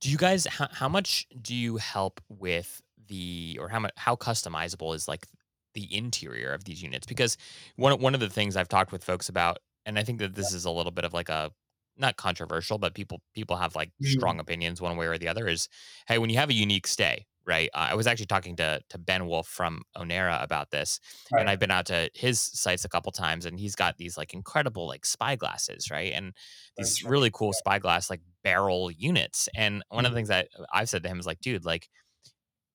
[0.00, 4.16] Do you guys how, how much do you help with the or how much how
[4.16, 5.26] customizable is like
[5.74, 7.06] the interior of these units?
[7.06, 7.36] Because
[7.76, 10.52] one one of the things I've talked with folks about, and I think that this
[10.52, 11.50] is a little bit of like a
[11.96, 14.12] not controversial, but people people have like mm-hmm.
[14.12, 15.46] strong opinions one way or the other.
[15.48, 15.68] Is
[16.06, 17.68] hey, when you have a unique stay, right?
[17.74, 21.00] Uh, I was actually talking to to Ben Wolf from Onera about this,
[21.32, 21.40] right.
[21.40, 24.34] and I've been out to his sites a couple times, and he's got these like
[24.34, 26.12] incredible like spy glasses, right?
[26.12, 26.32] And
[26.76, 29.48] these really cool spyglass like barrel units.
[29.54, 30.16] And one of the mm-hmm.
[30.16, 31.88] things that I've said to him is like, dude, like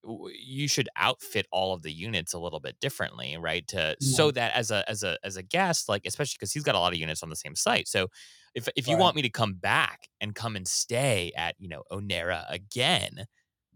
[0.04, 4.16] you should outfit all of the units a little bit differently right to yeah.
[4.16, 6.78] so that as a as a as a guest like especially because he's got a
[6.78, 8.06] lot of units on the same site so
[8.54, 9.02] if if you right.
[9.02, 13.26] want me to come back and come and stay at you know onera again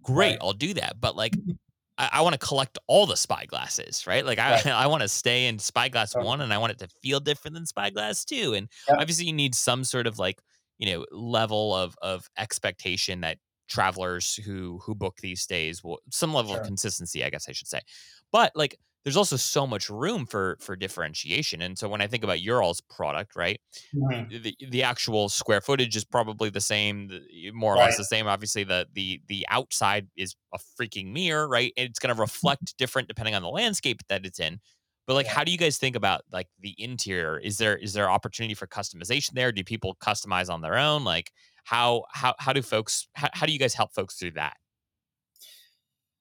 [0.02, 0.38] great right.
[0.40, 1.52] i'll do that but like mm-hmm.
[1.98, 4.24] I, I want to collect all the spyglasses, right?
[4.24, 4.66] Like I, right.
[4.66, 7.66] I want to stay in spyglass one, and I want it to feel different than
[7.66, 8.54] spyglass two.
[8.54, 8.98] And yep.
[8.98, 10.40] obviously, you need some sort of like
[10.78, 13.36] you know level of of expectation that
[13.72, 16.60] travelers who who book these stays will some level sure.
[16.60, 17.80] of consistency, I guess I should say.
[18.30, 21.62] But like there's also so much room for for differentiation.
[21.62, 23.60] And so when I think about your all's product, right,
[23.94, 24.42] mm-hmm.
[24.42, 27.10] the the actual square footage is probably the same,
[27.52, 27.86] more or right.
[27.86, 28.26] less the same.
[28.26, 31.72] Obviously, the the the outside is a freaking mirror, right?
[31.76, 34.60] And it's going to reflect different depending on the landscape that it's in.
[35.06, 35.32] But like, yeah.
[35.32, 37.38] how do you guys think about like the interior?
[37.38, 39.50] Is there is there opportunity for customization there?
[39.50, 41.02] Do people customize on their own?
[41.02, 41.32] Like,
[41.64, 44.56] how how how do folks how, how do you guys help folks through that?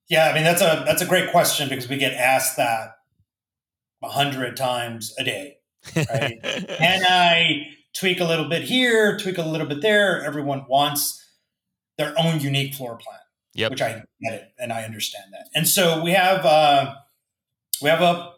[0.10, 2.95] Yeah, I mean that's a that's a great question because we get asked that
[4.04, 5.58] a hundred times a day.
[5.95, 6.39] Right?
[6.43, 10.23] Can I tweak a little bit here, tweak a little bit there?
[10.23, 11.17] Everyone wants
[11.97, 13.19] their own unique floor plan.
[13.54, 13.71] Yep.
[13.71, 15.49] Which I get it and I understand that.
[15.54, 16.95] And so we have uh,
[17.82, 18.32] we have a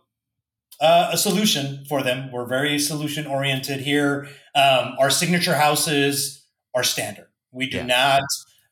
[0.82, 2.32] uh, a solution for them.
[2.32, 4.28] We're very solution oriented here.
[4.56, 6.43] Um, our signature houses
[6.74, 7.28] are standard.
[7.52, 7.86] We do yeah.
[7.86, 8.24] not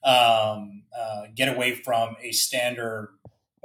[0.03, 3.09] um, uh, get away from a standard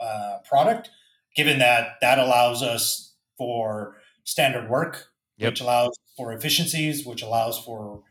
[0.01, 0.91] uh, product,
[1.35, 5.07] given that that allows us for standard work,
[5.39, 5.53] yep.
[5.53, 8.03] which allows for efficiencies, which allows for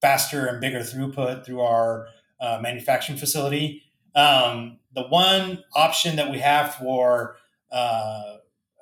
[0.00, 2.08] faster and bigger throughput through our
[2.40, 3.82] uh, manufacturing facility.
[4.14, 7.36] Um, the one option that we have for
[7.70, 8.36] uh,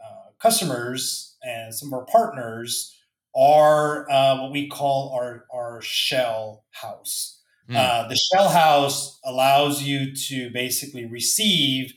[0.05, 2.97] uh, customers and some of our partners
[3.37, 7.41] are uh, what we call our, our shell house.
[7.69, 7.77] Mm.
[7.77, 11.95] Uh, the shell house allows you to basically receive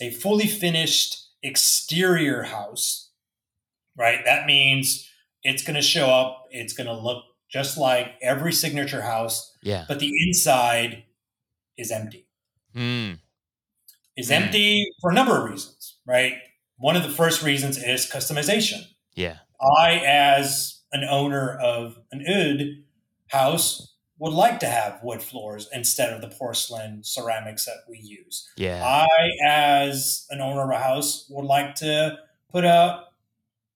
[0.00, 3.10] a fully finished exterior house,
[3.96, 4.20] right?
[4.24, 5.08] That means
[5.42, 9.84] it's going to show up, it's going to look just like every signature house, yeah.
[9.88, 11.04] but the inside
[11.76, 12.26] is empty.
[12.76, 13.18] Mm.
[14.16, 14.34] Is mm.
[14.34, 16.34] empty for a number of reasons, right?
[16.76, 18.82] One of the first reasons is customization.
[19.14, 19.38] Yeah.
[19.60, 22.82] I, as an owner of an ÖÖD
[23.28, 28.50] house, would like to have wood floors instead of the porcelain ceramics that we use.
[28.56, 28.84] Yeah.
[28.84, 32.18] I, as an owner of a house, would like to
[32.50, 33.04] put a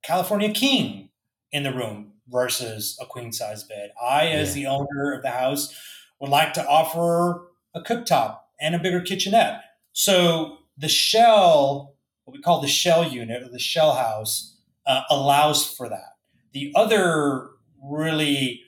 [0.02, 1.08] California king
[1.50, 3.92] in the room versus a queen size bed.
[4.00, 4.64] I, as yeah.
[4.64, 5.74] the owner of the house,
[6.20, 9.62] would like to offer a cooktop and a bigger kitchenette.
[9.92, 11.94] So the shell,
[12.24, 14.53] what we call the shell unit or the shell house,
[14.86, 16.16] uh, allows for that.
[16.52, 17.50] The other
[17.82, 18.62] really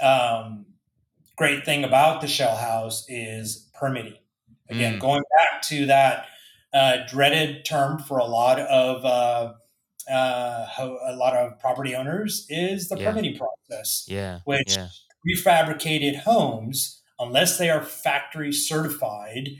[0.00, 0.66] um,
[1.36, 4.16] great thing about the shell house is permitting.
[4.68, 5.00] Again, mm.
[5.00, 6.26] going back to that
[6.72, 9.52] uh, dreaded term for a lot of uh,
[10.10, 10.66] uh,
[11.06, 13.10] a lot of property owners is the Yeah.
[13.10, 14.40] permitting process, Yeah.
[14.44, 14.88] which Yeah.
[15.26, 19.50] prefabricated homes, unless they are factory certified,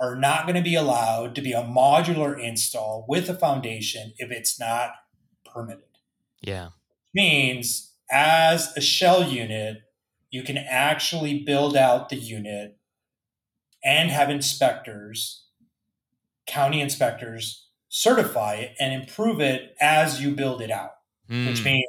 [0.00, 4.32] are not going to be allowed to be a modular install with a foundation if
[4.32, 4.94] it's not
[5.52, 5.84] permitted.
[6.42, 6.70] Yeah.
[7.14, 9.82] Means as a shell unit,
[10.30, 12.78] you can actually build out the unit
[13.84, 15.46] and have inspectors,
[16.46, 20.92] county inspectors, certify it and improve it as you build it out,
[21.42, 21.86] which Mm, means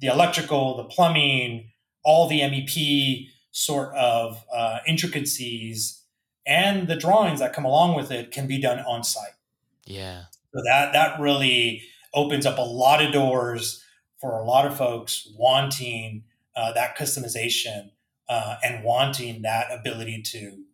[0.00, 1.72] the electrical, the plumbing,
[2.04, 6.04] all the MEP sort of uh, intricacies
[6.46, 9.32] and the drawings that come along with it can be done on site.
[9.86, 10.26] yeah.
[10.54, 11.82] So that that really
[12.14, 13.84] opens up a lot of doors
[14.20, 16.24] for a lot of folks wanting
[16.56, 17.92] uh, that customization
[18.28, 20.64] uh, and wanting that ability to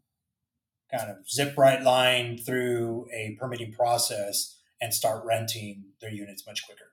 [0.91, 6.65] kind of zip right line through a permitting process and start renting their units much
[6.67, 6.93] quicker.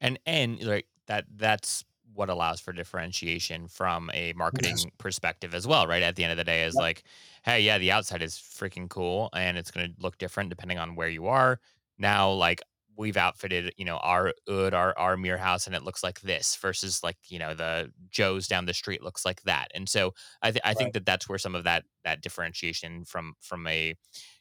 [0.00, 4.94] and and like that that's what allows for differentiation from a marketing Yes.
[4.98, 6.78] perspective as well right at the end of the day is Yep.
[6.78, 7.04] like
[7.44, 10.94] hey yeah the outside is freaking cool and it's going to look different depending on
[10.94, 11.60] where you are
[11.98, 12.60] now like
[12.96, 17.02] we've outfitted you know our our our mirror house and it looks like this versus
[17.02, 20.62] like you know the joe's down the street looks like that and so i, th-
[20.64, 20.74] I Right.
[20.74, 23.94] think that that's where some of that that differentiation from from a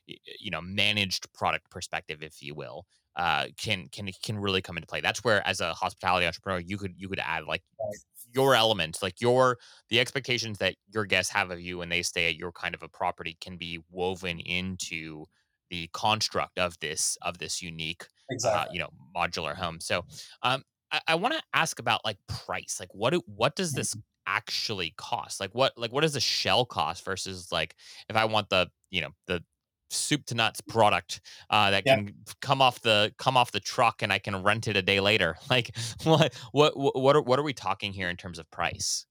[0.08, 2.86] you know managed product perspective if you will
[3.16, 5.00] uh, can can can really come into play.
[5.00, 8.00] That's where, as a hospitality entrepreneur, you could you could add like Right.
[8.34, 9.58] your elements, like your
[9.90, 12.82] the expectations that your guests have of you when they stay at your kind of
[12.84, 15.26] a property can be woven into
[15.70, 18.06] the construct of this of this unique
[18.54, 18.72] uh, Exactly.
[18.72, 19.80] you know modular home.
[19.80, 20.06] So
[20.42, 22.78] um, I, I want to ask about like price.
[22.80, 23.96] Like what do, what does this
[24.26, 25.40] actually cost?
[25.40, 27.76] Like what like what does a shell cost versus like
[28.10, 29.44] if I want the you know the
[29.90, 31.22] soup to nuts product
[31.52, 31.96] uh, that Yeah.
[31.96, 35.00] can come off the come off the truck and I can rent it a day
[35.00, 35.38] later.
[35.50, 39.06] Like what what what what are, what are we talking here in terms of price?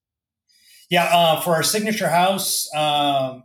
[0.90, 3.44] Yeah, uh, for our signature house, um,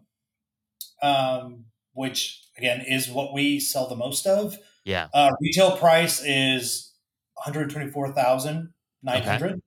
[1.01, 4.57] um, which again is what we sell the most of,
[4.87, 5.09] Yeah.
[5.13, 6.93] uh, retail price is
[7.33, 8.73] one hundred twenty-four thousand
[9.03, 9.61] nine hundred.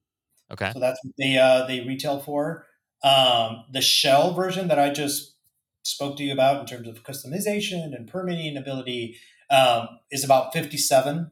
[0.51, 0.73] Okay.
[0.73, 2.67] So that's what they uh, they retail for.
[3.05, 5.37] Um, the shell version that I just
[5.83, 9.17] spoke to you about in terms of customization and permitting ability
[9.51, 11.31] um, is about fifty-seven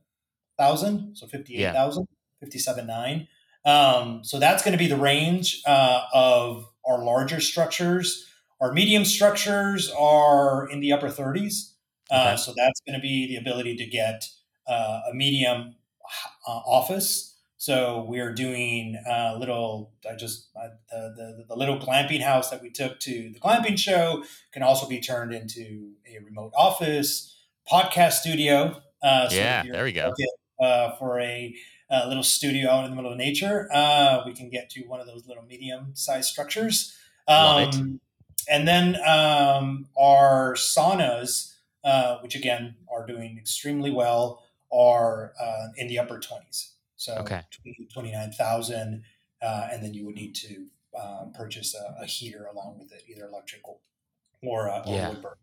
[0.58, 2.06] thousand, so fifty-eight thousand,
[2.40, 3.28] fifty-seven nine.
[3.64, 8.26] Um, so that's going to be the range uh, of our larger structures.
[8.60, 11.10] Our medium structures are in the upper
[12.10, 12.26] thirties.
[12.26, 14.24] Uh, so that's going to be the ability to get
[14.66, 15.76] uh, a medium
[16.46, 17.36] uh, office.
[17.60, 19.92] So we're doing a little.
[20.08, 23.76] I just uh, the, the the little glamping house that we took to the glamping
[23.76, 27.36] show can also be turned into a remote office,
[27.70, 28.80] podcast studio.
[29.02, 30.12] Uh, so Yeah, there we go.
[30.60, 31.54] Uh, for a,
[31.90, 35.00] a little studio out in the middle of nature, uh, we can get to one
[35.00, 36.96] of those little medium-sized structures.
[37.28, 37.74] Love it.
[37.76, 38.00] Um,
[38.48, 41.54] and then um, our saunas,
[41.84, 46.74] uh, which again are doing extremely well, are uh, in the upper 20s.
[46.96, 47.42] So Okay.
[47.50, 49.04] 20 29,000.
[49.40, 50.66] Uh, and then you would need to
[51.00, 53.82] um, purchase a, a heater along with it, either electrical
[54.42, 55.08] or, uh, or Yeah.
[55.08, 55.36] wood burn.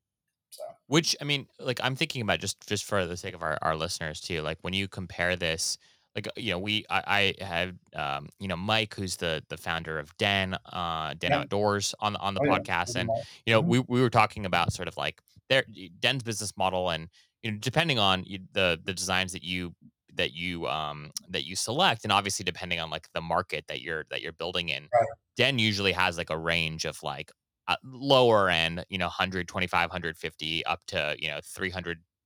[0.51, 3.57] So, Which I mean, like I'm thinking about just just for the sake of our,
[3.63, 4.41] our listeners too.
[4.43, 5.79] Like when you compare this,
[6.15, 9.97] like you know, we I, I have um, you know Mike, who's the the founder
[9.97, 11.33] of Den uh Den Yeah.
[11.33, 13.11] Outdoors on the on the oh, podcast, pretty and
[13.47, 13.67] you know Mhm.
[13.67, 15.65] we we were talking about sort of like their
[15.99, 17.09] Den's business model, and
[17.43, 18.23] you know depending on
[18.53, 19.75] the the designs that you
[20.13, 24.05] that you um that you select and obviously depending on like the market that you're
[24.09, 25.09] that you're building in Right.
[25.35, 27.31] den usually has like a range of like
[27.67, 31.39] uh, lower end, you know, 125, 150 up to, you know,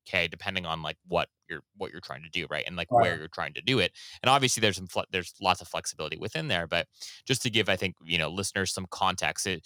[0.10, 2.64] 300k depending on like what you're what you're trying to do, right?
[2.68, 2.96] And like Right.
[2.96, 3.92] where you're trying to do it.
[4.24, 6.88] And obviously there's some fle- there's lots of flexibility within there, but
[7.26, 9.66] just to give I think, you know, listeners some context, it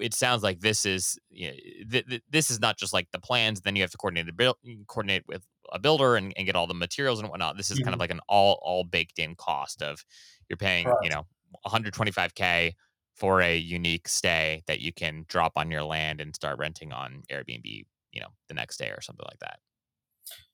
[0.00, 1.56] it, sounds like this is you know,
[1.90, 4.32] th- th- this is not just like the plans, then you have to coordinate the
[4.32, 4.56] build
[4.88, 7.56] coordinate with a builder and, and get all the materials and whatnot.
[7.56, 8.00] This is kind of Mhm.
[8.00, 10.04] like an all all baked in cost of
[10.48, 11.26] you're paying, you know,
[11.62, 12.74] 125k
[13.14, 17.22] for a unique stay that you can drop on your land and start renting on
[17.30, 19.58] Airbnb, you know, the next day or something like that.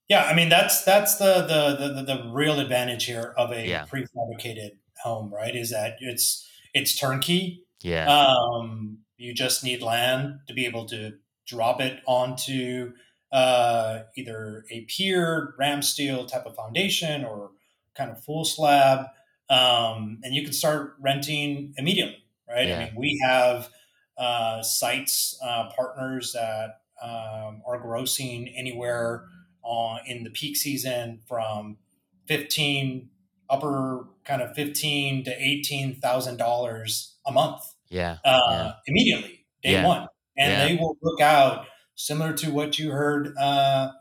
[0.08, 3.84] Yeah, I mean that's that's the the the, the, real advantage here of a Yeah.
[3.84, 4.70] prefabricated
[5.02, 5.54] home, right?
[5.54, 7.64] Is that it's it's turnkey.
[7.82, 8.06] Yeah.
[8.08, 11.14] Um, you just need land to be able to
[11.46, 12.92] drop it onto
[13.32, 17.50] uh, either a pier, ram steel type of foundation, or
[17.94, 19.06] kind of full slab,
[19.50, 22.68] um, and you can start renting immediately, right?
[22.68, 22.78] Yeah.
[22.78, 23.68] I mean, we have
[24.16, 29.24] uh, sites uh, partners that um, are grossing anywhere
[29.62, 31.78] on in the peak season from
[32.26, 33.10] fifteen
[33.50, 37.62] upper kind of fifteen to eighteen thousand dollars a month.
[37.88, 38.18] Yeah.
[38.24, 38.72] Uh, yeah.
[38.86, 39.86] Immediately, day Yeah.
[39.86, 40.64] one, and Yeah.
[40.68, 43.92] they will look out similar to what you heard uh,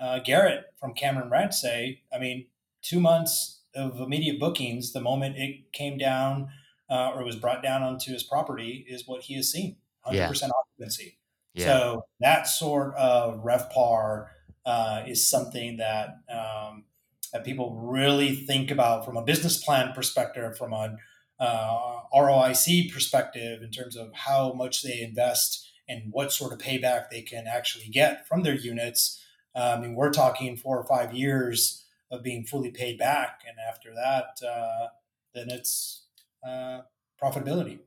[0.00, 2.02] uh, Garrett from Cameron Brad say.
[2.12, 2.46] I mean,
[2.82, 4.92] two months of immediate bookings.
[4.92, 6.48] The moment it came down
[6.88, 9.76] uh, or was brought down onto his property is what he has seen.
[10.02, 10.28] Hundred Yeah.
[10.28, 11.18] percent occupancy.
[11.54, 11.66] Yeah.
[11.66, 14.26] So that sort of RevPAR
[14.66, 16.84] uh, is something that um,
[17.32, 20.96] that people really think about from a business plan perspective, from a
[21.38, 27.10] uh, ROIC perspective, in terms of how much they invest and what sort of payback
[27.10, 29.20] they can actually get from their units.
[29.54, 33.56] Uh, I mean, we're talking four or five years of being fully paid back, and
[33.68, 34.88] after that, uh,
[35.34, 36.04] then it's
[36.46, 36.80] uh,
[37.22, 37.78] profitability.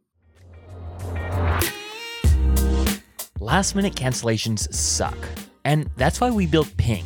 [3.40, 5.16] Last minute cancellations suck.
[5.64, 7.06] And that's why we built Ping.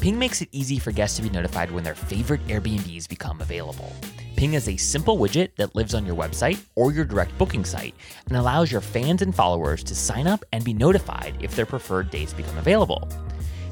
[0.00, 3.92] Ping makes it easy for guests to be notified when their favorite Airbnbs become available.
[4.34, 7.94] Ping is a simple widget that lives on your website or your direct booking site
[8.26, 12.10] and allows your fans and followers to sign up and be notified if their preferred
[12.10, 13.08] dates become available.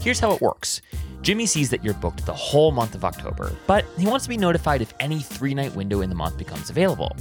[0.01, 0.83] Here's how it works
[1.23, 4.37] Jimmy sees that you're booked the whole month of October, but he wants to be
[4.37, 7.17] notified if any three night window in the month becomes available.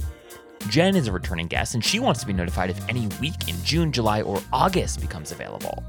[0.68, 3.54] Jen is a returning guest and she wants to be notified if any week in
[3.62, 5.82] June, July, or August becomes available.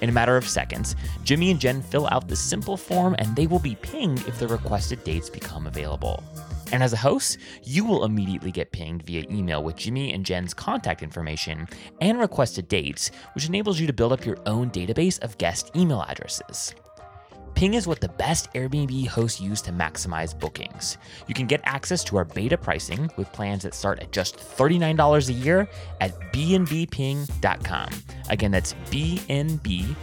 [0.00, 3.46] In a matter of seconds, Jimmy and Jen fill out the simple form and they
[3.46, 6.22] will be pinged if the requested dates become available.
[6.72, 10.54] And as a host, you will immediately get pinged via email with Jimmy and Jen's
[10.54, 11.68] contact information
[12.00, 16.02] and requested dates, which enables you to build up your own database of guest email
[16.08, 16.74] addresses.
[17.54, 20.98] Ping is what the best Airbnb hosts use to maximize bookings.
[21.28, 25.28] You can get access to our beta pricing with plans that start at just $39
[25.28, 25.68] a year
[26.00, 27.88] at bnbping.com.
[28.28, 29.94] Again, that's bnbping.com.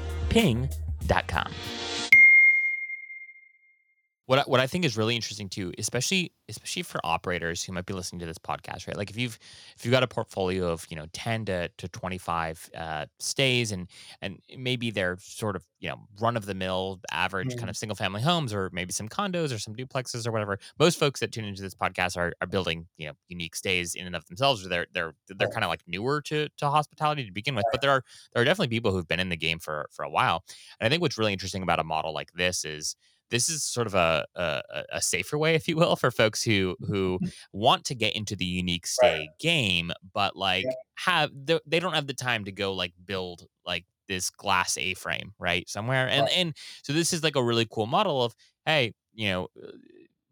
[4.29, 7.87] What I, what I think is really interesting too, especially especially for operators who might
[7.87, 8.95] be listening to this podcast, right?
[8.95, 9.39] Like if you've
[9.75, 13.71] if you've got a portfolio of you know ten to to twenty five uh, stays,
[13.71, 13.89] and
[14.21, 17.71] and maybe they're sort of you know run of the mill average kind Mhm.
[17.71, 20.59] of single family homes, or maybe some condos or some duplexes or whatever.
[20.77, 24.05] Most folks that tune into this podcast are, are building you know unique stays in
[24.05, 25.49] and of themselves, or they're they're they're Right.
[25.49, 27.65] kind of like newer to to hospitality to begin with.
[27.71, 28.03] But there are
[28.33, 30.45] there are definitely people who've been in the game for for a while,
[30.79, 32.95] and I think what's really interesting about a model like this is
[33.29, 34.61] this is sort of a, a
[34.93, 37.19] a- safer way, if you will, for folks who who
[37.53, 40.75] want to get into the unique stay game, but like Yeah.
[40.95, 44.93] have they they don't have the time to go like build like this glass A
[44.95, 46.29] frame right somewhere, and Right.
[46.29, 49.47] and so this is like a really cool model of hey, you know.
[49.61, 49.71] uh,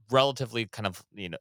[0.09, 1.37] relatively kind of you know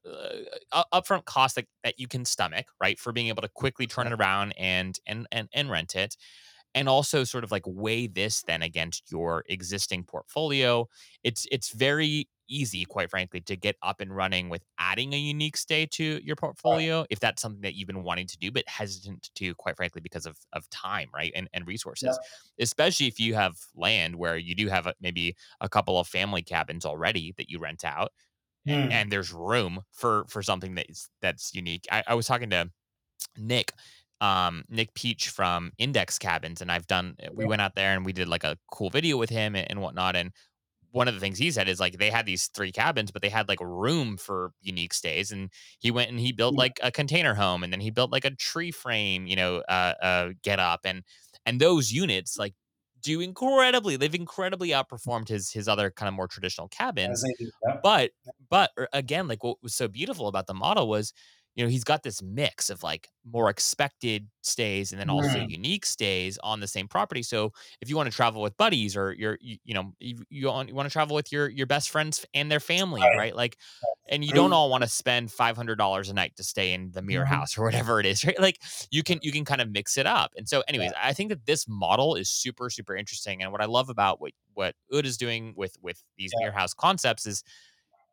[0.72, 4.08] uh, upfront cost that, that you can stomach right for being able to quickly turn
[4.08, 6.16] it around and and and, and rent it
[6.76, 10.88] and also sort of like weigh this then against your existing portfolio.
[11.24, 15.56] It's it's very easy quite frankly to get up and running with adding a unique
[15.56, 19.30] stay to your portfolio if that's something that you've been wanting to do but hesitant
[19.34, 22.16] to quite frankly because of of time right and, and resources
[22.60, 26.40] especially if you have land where you do have a, maybe a couple of family
[26.42, 28.12] cabins already that you rent out
[28.68, 28.90] Mm.
[28.90, 31.86] and there's room for for something that's that's unique.
[31.90, 32.70] I, I was talking to
[33.38, 33.72] Nick,
[34.20, 37.16] um, Nick Peach from Index Cabins, and I've done.
[37.34, 39.80] We went out there and we did like a cool video with him and, and
[39.80, 40.16] whatnot.
[40.16, 40.32] And
[40.92, 43.28] one of the things he said is like they had these three cabins, but they
[43.28, 45.30] had like room for unique stays.
[45.30, 48.24] And he went and he built like a container home, and then he built like
[48.24, 51.02] a tree frame, you know, uh, uh, get up, and
[51.44, 52.54] and those units like
[53.02, 53.96] do incredibly.
[53.96, 57.76] They've incredibly outperformed his his other kind of more traditional cabins As they do, yeah.
[57.82, 58.10] but
[58.48, 61.12] but uh, again like what was so beautiful about the model was
[61.56, 65.48] you know he's got this mix of like more expected stays and then also Mm.
[65.48, 69.12] unique stays on the same property so if you want to travel with buddies or
[69.14, 71.90] you're you, you know you, you want, you want to travel with your your best
[71.90, 73.12] friends and their family Right.
[73.12, 73.58] right like
[74.08, 77.24] and you don't all want to spend $500 a night to stay in the mirror
[77.24, 77.26] Mhm.
[77.26, 80.06] house or whatever it is right like you can you can kind of mix it
[80.06, 83.60] up and so anyways i think that this model is super super interesting and what
[83.60, 86.38] i love about what what ÖÖD is doing with with these Yeah.
[86.38, 87.42] mirror house concepts is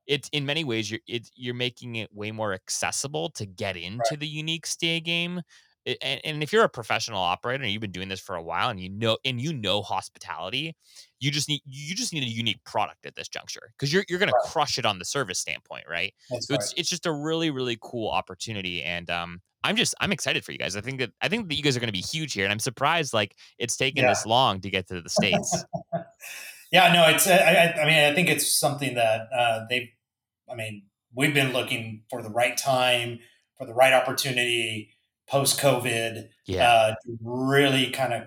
[0.08, 4.18] it's in many ways you're it's you're making it way more accessible to get into
[4.18, 5.42] the unique stay game
[5.86, 8.70] and, and if you're a professional operator and you've been doing this for a while
[8.70, 10.76] and you know and you know hospitality
[11.20, 14.20] you just need you just need a unique product at this juncture because you're, you're
[14.20, 16.14] going to crush it on the service standpoint right?
[16.30, 16.62] That's so right.
[16.62, 20.52] it's it's just a really really cool opportunity and um i'm just i'm excited for
[20.52, 20.76] you guys.
[20.76, 22.52] I think that i think that you guys are going to be huge here and
[22.52, 24.10] i'm surprised like it's taken Yeah.
[24.10, 25.66] this long to get to the states
[26.74, 27.28] Yeah, no, it's.
[27.28, 29.94] I, I, I mean, I think it's something that uh, they.
[30.52, 30.82] I mean,
[31.16, 33.20] we've been looking for the right time,
[33.60, 34.90] for the right opportunity,
[35.30, 38.24] post COVID, yeah uh, to really kind of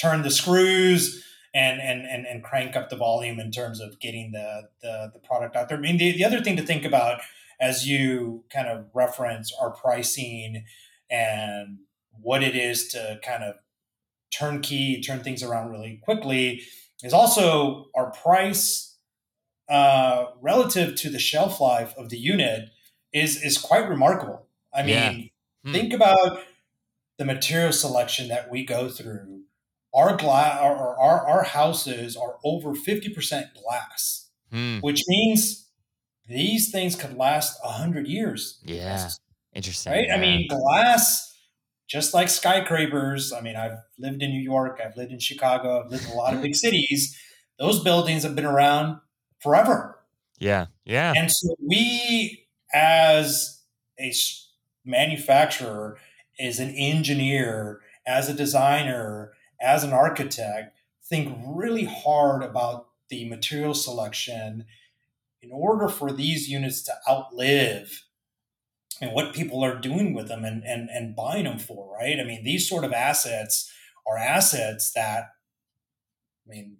[0.00, 1.22] turn the screws
[1.52, 5.20] and and and, and crank up the volume in terms of getting the, the the
[5.20, 5.76] product out there.
[5.76, 7.20] I mean, the, the other thing to think about
[7.60, 10.64] as you kind of reference our pricing
[11.10, 11.80] and
[12.10, 13.56] what it is to kind of
[14.32, 16.62] turnkey turn things around really quickly
[17.02, 18.96] is also our price
[19.68, 22.70] uh, relative to the shelf life of the unit
[23.12, 24.46] is is quite remarkable.
[24.72, 25.12] I mean, yeah.
[25.64, 25.72] hmm.
[25.72, 26.40] think about
[27.18, 29.44] the material selection that we go through
[29.94, 33.14] our glass our, our, our houses are over 50%
[33.54, 34.78] glass hmm.
[34.80, 35.68] which means
[36.28, 39.08] these things could last 100 years yeah
[39.54, 40.16] interesting right yeah.
[40.16, 41.33] i mean glass
[41.86, 45.90] just like skyscrapers i mean i've lived in new york i've lived in chicago i've
[45.90, 47.18] lived in a lot of big cities.
[47.58, 48.98] Those buildings have been around
[49.38, 50.00] forever.
[50.38, 51.12] Yeah yeah.
[51.16, 53.60] And so we as
[54.00, 54.12] a
[54.84, 55.98] manufacturer
[56.40, 63.74] as an engineer as a designer as an architect, think really hard about the material
[63.74, 64.66] selection
[65.42, 68.04] in order for these units to outlive
[69.00, 72.18] and what people are doing with them and, and, and buying them for, right?
[72.20, 73.72] I mean, these sort of assets
[74.06, 75.30] are assets that,
[76.46, 76.78] I mean,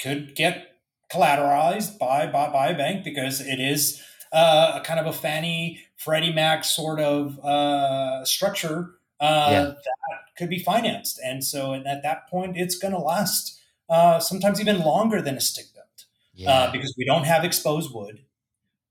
[0.00, 0.78] could get
[1.12, 4.02] collateralized by, by, by a bank because it is
[4.32, 9.64] uh, a kind of a Fannie Freddie Mac sort of uh, structure uh, yeah.
[9.64, 11.20] that could be financed.
[11.24, 15.36] And so and at that point, it's going to last uh, sometimes even longer than
[15.36, 16.04] a stick built uh,
[16.34, 16.50] yeah.
[16.50, 18.24] uh, because we don't have exposed wood,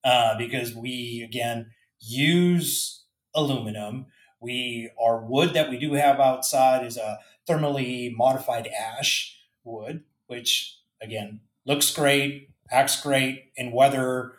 [0.03, 1.71] uh, because we, again,
[2.01, 4.07] use aluminum.
[4.39, 10.79] We Our wood that we do have outside is a thermally modified ash wood, which,
[11.01, 14.33] again, looks great, acts great in weather.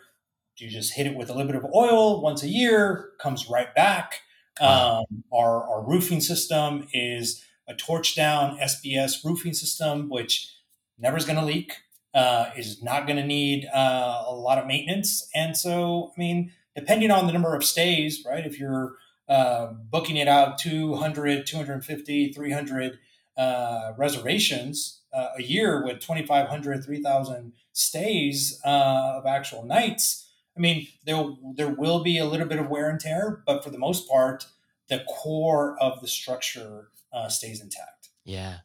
[0.57, 3.73] You just hit it with a little bit of oil once a year, comes right
[3.73, 4.21] back.
[4.61, 5.03] Um,
[5.33, 10.53] our, our roofing system is a torch down SBS roofing system, which
[10.99, 11.73] never is going to leak,
[12.13, 15.27] uh, is not going to need uh, a lot of maintenance.
[15.33, 18.45] And so, I mean, depending on the number of stays, right?
[18.45, 18.95] If you're
[19.27, 22.99] uh, booking it out 200, 250, 300
[23.37, 30.87] uh, reservations uh, a year with 2,500, 3,000 stays uh, of actual nights, I mean,
[31.05, 34.07] there there will be a little bit of wear and tear, but for the most
[34.07, 34.45] part,
[34.87, 38.09] the core of the structure uh, stays intact.
[38.23, 38.57] Yeah,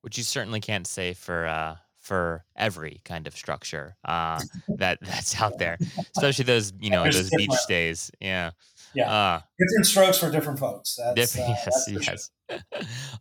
[0.00, 1.76] which you certainly can't say for uh,
[2.06, 5.76] for every kind of structure uh, that that's out there,
[6.16, 8.10] especially those you know those beach stays.
[8.20, 8.52] Yeah.
[8.94, 10.98] Yeah, uh, different strokes for different folks.
[11.14, 12.30] That's, uh, yes, yes.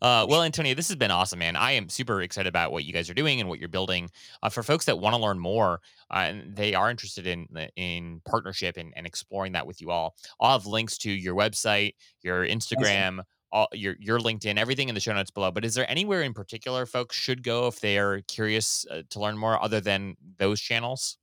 [0.01, 1.57] uh, well, Antonio, this has been awesome, man.
[1.57, 4.09] I am super excited about what you guys are doing and what you're building.
[4.41, 5.81] Uh, for folks that want to learn more
[6.11, 10.15] uh, and they are interested in in partnership and, and exploring that with you all,
[10.39, 13.19] I'll have links to your website, your Instagram.
[13.55, 15.49] All, your your LinkedIn, everything in the show notes below.
[15.49, 19.19] But is there anywhere in particular folks should go if they are curious uh, to
[19.21, 21.17] learn more, other than those channels?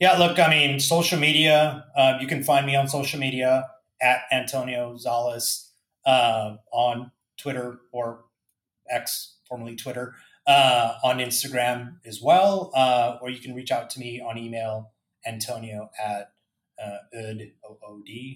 [0.00, 1.84] Yeah, look, I mean, social media.
[1.94, 3.68] Uh, you can find me on social media
[4.00, 5.68] at Antonio Zales
[6.06, 8.24] uh, on Twitter or
[8.88, 10.14] X, formerly Twitter,
[10.46, 14.92] uh, on Instagram as well, uh, or you can reach out to me on email,
[15.26, 16.32] Antonio at
[16.82, 16.98] uh,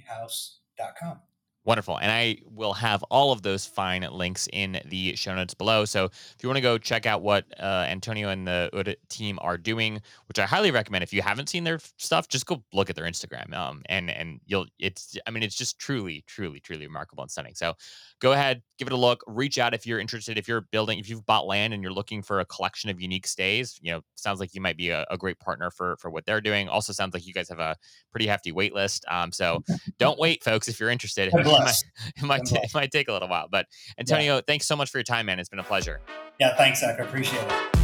[0.06, 1.20] house.com.
[1.64, 1.98] Wonderful.
[1.98, 5.84] And I will have all of those fine links in the show notes below.
[5.84, 9.38] So if you want to go check out what uh, Antonio and the ÖÖD team
[9.42, 11.04] are doing, which I highly recommend.
[11.04, 13.54] If you haven't seen their stuff, just go look at their Instagram.
[13.54, 17.54] Um, and and you'll it's I mean it's just truly, truly, truly remarkable and stunning.
[17.54, 17.74] So
[18.18, 19.22] go ahead, give it a look.
[19.28, 20.38] Reach out if you're interested.
[20.38, 23.26] If you're building, if you've bought land and you're looking for a collection of unique
[23.26, 26.26] stays, you know, sounds like you might be a, a great partner for for what
[26.26, 26.68] they're doing.
[26.68, 27.76] Also sounds like you guys have a
[28.10, 29.04] pretty hefty wait list.
[29.08, 29.62] Um, so
[29.98, 31.30] don't wait, folks, if you're interested
[31.60, 31.74] might,
[32.16, 33.48] it might, t- it might take a little while.
[33.50, 33.66] But
[33.98, 34.40] Antonio, yeah.
[34.46, 35.38] thanks so much for your time, man.
[35.38, 36.00] It's been a pleasure.
[36.40, 36.98] Yeah, thanks, Zach.
[36.98, 37.81] I appreciate it.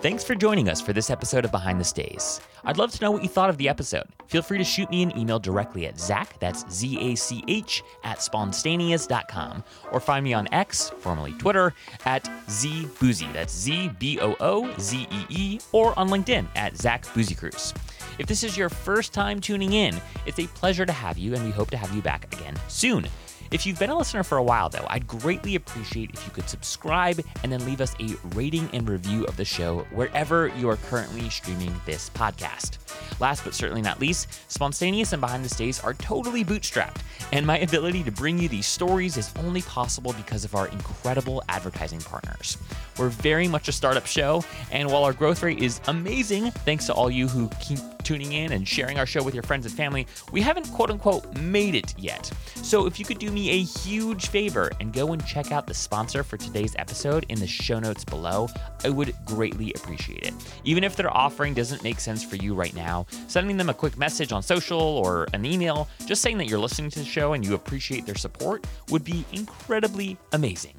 [0.00, 2.40] Thanks for joining us for this episode of Behind the Stays.
[2.64, 4.04] I'd love to know what you thought of the episode.
[4.28, 7.82] Feel free to shoot me an email directly at Zach, that's Z A C H,
[8.04, 11.74] at spontaneous.com, or find me on X, formerly Twitter,
[12.04, 16.76] at Z Boozy, that's Z B O O Z E E, or on LinkedIn at
[16.76, 17.76] Zach Busekrus.
[18.20, 21.44] If this is your first time tuning in, it's a pleasure to have you, and
[21.44, 23.04] we hope to have you back again soon.
[23.50, 26.50] If you've been a listener for a while, though, I'd greatly appreciate if you could
[26.50, 30.76] subscribe and then leave us a rating and review of the show wherever you are
[30.76, 32.76] currently streaming this podcast.
[33.20, 37.00] Last but certainly not least, Spontaneous and Behind the Stays are totally bootstrapped,
[37.32, 41.42] and my ability to bring you these stories is only possible because of our incredible
[41.48, 42.58] advertising partners.
[42.98, 46.92] We're very much a startup show, and while our growth rate is amazing, thanks to
[46.92, 50.06] all you who keep tuning in and sharing our show with your friends and family,
[50.32, 52.30] we haven't quote unquote made it yet.
[52.56, 55.74] So if you could do me a huge favor and go and check out the
[55.74, 58.48] sponsor for today's episode in the show notes below,
[58.84, 60.34] I would greatly appreciate it.
[60.64, 63.96] Even if their offering doesn't make sense for you right now, sending them a quick
[63.96, 67.44] message on social or an email, just saying that you're listening to the show and
[67.44, 70.74] you appreciate their support would be incredibly amazing.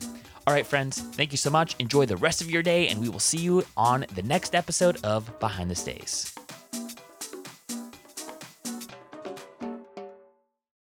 [0.45, 1.75] All right, friends, thank you so much.
[1.79, 4.97] Enjoy the rest of your day, and we will see you on the next episode
[5.03, 6.38] of Behind the Stays.